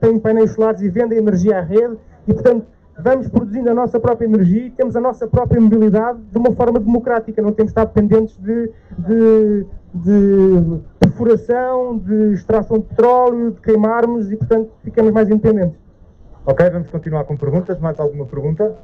tem 0.00 0.18
painéis 0.18 0.52
solares 0.52 0.80
e 0.80 0.88
vende 0.88 1.14
energia 1.14 1.58
à 1.58 1.60
rede 1.60 1.96
e, 2.26 2.32
portanto, 2.32 2.66
vamos 2.98 3.28
produzindo 3.28 3.70
a 3.70 3.74
nossa 3.74 4.00
própria 4.00 4.26
energia 4.26 4.66
e 4.66 4.70
temos 4.70 4.96
a 4.96 5.00
nossa 5.00 5.26
própria 5.26 5.60
mobilidade 5.60 6.18
de 6.32 6.38
uma 6.38 6.52
forma 6.52 6.80
democrática, 6.80 7.40
não 7.40 7.52
temos 7.52 7.72
de 7.72 7.78
estar 7.78 7.84
dependentes 7.84 8.36
de, 8.38 8.72
de, 8.98 9.66
de 9.94 10.80
perfuração, 10.98 11.98
de 11.98 12.32
extração 12.34 12.78
de 12.78 12.84
petróleo, 12.86 13.52
de 13.52 13.60
queimarmos 13.60 14.30
e, 14.30 14.36
portanto, 14.36 14.70
ficamos 14.82 15.12
mais 15.12 15.28
independentes. 15.28 15.78
Ok, 16.46 16.70
vamos 16.70 16.88
continuar 16.88 17.24
com 17.24 17.36
perguntas. 17.36 17.78
Mais 17.78 18.00
alguma 18.00 18.24
pergunta? 18.24 18.74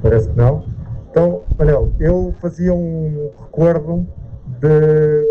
Parece 0.00 0.28
que 0.28 0.36
não. 0.36 0.64
Então, 1.10 1.42
Manel, 1.58 1.92
eu 1.98 2.34
fazia 2.40 2.72
um 2.72 3.30
recuerdo 3.40 4.06
de, 4.60 5.28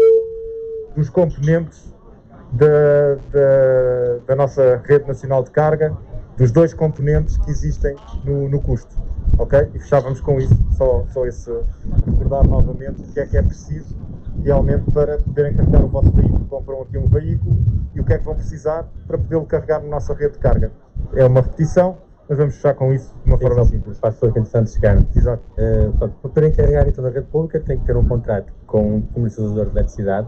dos 0.96 1.10
componentes 1.10 1.93
da, 2.54 3.16
da, 3.32 4.18
da, 4.28 4.36
nossa 4.36 4.82
rede 4.86 5.08
nacional 5.08 5.44
de 5.44 5.52
carga, 5.52 5.96
dos 6.38 6.52
dois 6.52 6.74
componentes 6.74 7.38
que 7.38 7.52
existem 7.52 7.96
no, 8.24 8.48
no 8.48 8.62
custo, 8.62 8.96
ok? 9.38 9.70
E 9.74 9.80
fechávamos 9.80 10.22
com 10.22 10.40
isso, 10.40 10.56
só, 10.78 11.06
só 11.12 11.26
esse 11.26 11.52
recordar 12.06 12.48
novamente 12.48 13.02
o 13.02 13.14
que 13.14 13.20
é 13.20 13.26
que 13.26 13.38
é 13.38 13.42
preciso 13.42 13.96
realmente 14.44 14.90
para 14.92 15.18
poderem 15.18 15.54
carregar 15.54 15.84
o 15.84 15.88
vosso 15.88 16.12
veículo. 16.12 16.46
Compram 16.46 16.82
aqui 16.82 16.98
um 16.98 17.08
veículo 17.08 17.56
e 17.94 18.00
o 18.00 18.04
que 18.04 18.14
é 18.14 18.18
que 18.18 18.26
vão 18.26 18.36
precisar 18.36 18.88
para 19.08 19.18
poder 19.18 19.46
carregar 19.46 19.82
na 19.82 19.90
nossa 19.90 20.14
rede 20.14 20.34
de 20.34 20.40
carga. 20.40 20.72
É 21.14 21.26
uma 21.26 21.42
repetição, 21.42 21.98
mas 22.28 22.38
vamos 22.38 22.56
fechar 22.56 22.74
com 22.74 22.94
isso 22.94 23.14
de 23.24 23.32
uma 23.32 23.38
forma 23.38 23.66
simples. 23.66 24.00
Para 24.00 24.10
as 24.10 24.16
pessoas 24.16 24.34
que 24.34 24.40
entretanto 24.40 24.70
chegaram. 24.70 25.08
Exato. 25.16 25.44
Uh, 25.58 25.92
para 25.98 26.08
poderem 26.08 26.52
carregar 26.52 26.88
então 26.88 27.04
na 27.04 27.10
rede 27.10 27.28
pública 27.28 27.60
tem 27.60 27.78
que 27.78 27.86
ter 27.86 27.96
um 27.96 28.06
contrato 28.08 28.52
com 28.66 28.98
um 28.98 29.02
comercializador 29.02 29.66
de 29.66 29.72
eletricidade, 29.72 30.28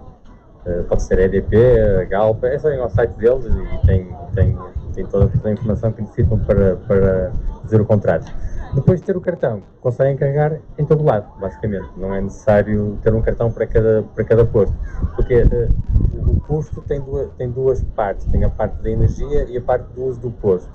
pode 0.87 1.03
ser 1.03 1.19
EDP, 1.19 2.07
Galp, 2.09 2.43
é 2.43 2.57
só 2.57 2.69
ir 2.69 2.79
ao 2.79 2.89
site 2.89 3.11
deles 3.17 3.45
e 3.45 3.85
tem, 3.85 4.15
tem, 4.33 4.57
tem 4.93 5.05
toda 5.05 5.31
a 5.43 5.51
informação 5.51 5.91
que 5.91 6.01
necessitam 6.01 6.39
para, 6.39 6.75
para 6.75 7.31
fazer 7.61 7.81
o 7.81 7.85
contrato. 7.85 8.31
Depois 8.75 8.99
de 8.99 9.05
ter 9.05 9.15
o 9.15 9.21
cartão, 9.21 9.63
conseguem 9.79 10.17
carregar 10.17 10.59
em 10.77 10.85
todo 10.85 11.01
lado, 11.01 11.27
basicamente. 11.39 11.87
Não 11.95 12.13
é 12.13 12.19
necessário 12.19 12.99
ter 13.01 13.13
um 13.13 13.21
cartão 13.21 13.49
para 13.49 13.65
cada, 13.65 14.03
para 14.13 14.23
cada 14.25 14.45
posto. 14.45 14.75
Porque 15.15 15.43
uh, 15.43 16.29
o 16.29 16.41
posto 16.41 16.81
tem 16.81 16.99
duas, 16.99 17.29
tem 17.37 17.49
duas 17.49 17.81
partes. 17.95 18.25
Tem 18.25 18.43
a 18.43 18.49
parte 18.49 18.75
da 18.83 18.89
energia 18.89 19.45
e 19.45 19.57
a 19.57 19.61
parte 19.61 19.85
do 19.93 20.03
uso 20.03 20.19
do 20.19 20.29
posto. 20.29 20.69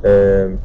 Uh, 0.00 0.58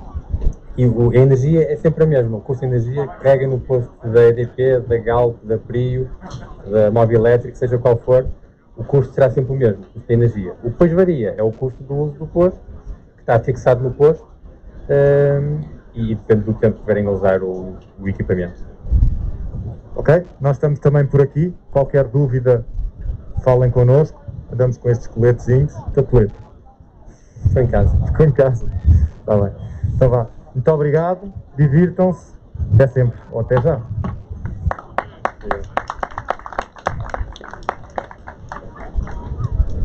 e 0.79 1.17
a 1.17 1.21
energia 1.21 1.69
é 1.69 1.75
sempre 1.75 2.05
a 2.05 2.07
mesma. 2.07 2.37
O 2.37 2.41
custo 2.41 2.61
de 2.61 2.67
energia 2.73 3.05
carrega 3.05 3.45
no 3.45 3.59
posto 3.59 3.91
da 4.07 4.29
EDP, 4.29 4.79
da 4.87 4.97
Galp, 4.97 5.35
da 5.43 5.57
Prio, 5.57 6.09
da 6.71 6.89
Móvel 6.89 7.19
Elétrico, 7.19 7.57
seja 7.57 7.77
qual 7.77 7.97
for, 7.97 8.25
o 8.77 8.83
custo 8.85 9.13
será 9.13 9.29
sempre 9.29 9.51
o 9.51 9.57
mesmo, 9.57 9.81
o 9.81 9.87
custo 9.87 10.07
de 10.07 10.13
energia. 10.13 10.53
O 10.53 10.55
que 10.55 10.69
depois 10.69 10.93
varia 10.93 11.35
é 11.37 11.43
o 11.43 11.51
custo 11.51 11.83
do 11.83 11.93
uso 11.93 12.13
do 12.19 12.27
posto, 12.27 12.61
que 13.15 13.21
está 13.21 13.37
fixado 13.41 13.83
no 13.83 13.91
posto, 13.91 14.23
uh, 14.23 15.59
e 15.93 16.15
depende 16.15 16.43
do 16.43 16.53
tempo 16.53 16.75
que 16.75 16.81
tiverem 16.81 17.07
a 17.07 17.11
usar 17.11 17.43
o, 17.43 17.75
o 17.99 18.07
equipamento. 18.07 18.63
Ok, 19.97 20.25
nós 20.39 20.55
estamos 20.55 20.79
também 20.79 21.05
por 21.05 21.19
aqui. 21.19 21.53
Qualquer 21.71 22.05
dúvida, 22.05 22.65
falem 23.43 23.69
connosco. 23.69 24.23
Andamos 24.49 24.77
com 24.77 24.89
estes 24.89 25.07
coletezinhos. 25.07 25.73
Colete. 26.09 26.33
Ficou 27.47 27.63
em 27.63 27.67
casa. 27.67 27.97
Ficou 28.07 28.25
em 28.25 28.31
casa. 28.31 28.71
Está 29.19 29.35
bem. 29.35 29.51
Então 29.93 30.09
vá. 30.09 30.38
Muito 30.59 30.71
obrigado. 30.73 31.33
Divirtam-se. 31.55 32.33
Até 32.73 32.85
sempre. 32.87 33.17
Ou 33.31 33.39
até 33.39 33.61
já. 33.61 33.79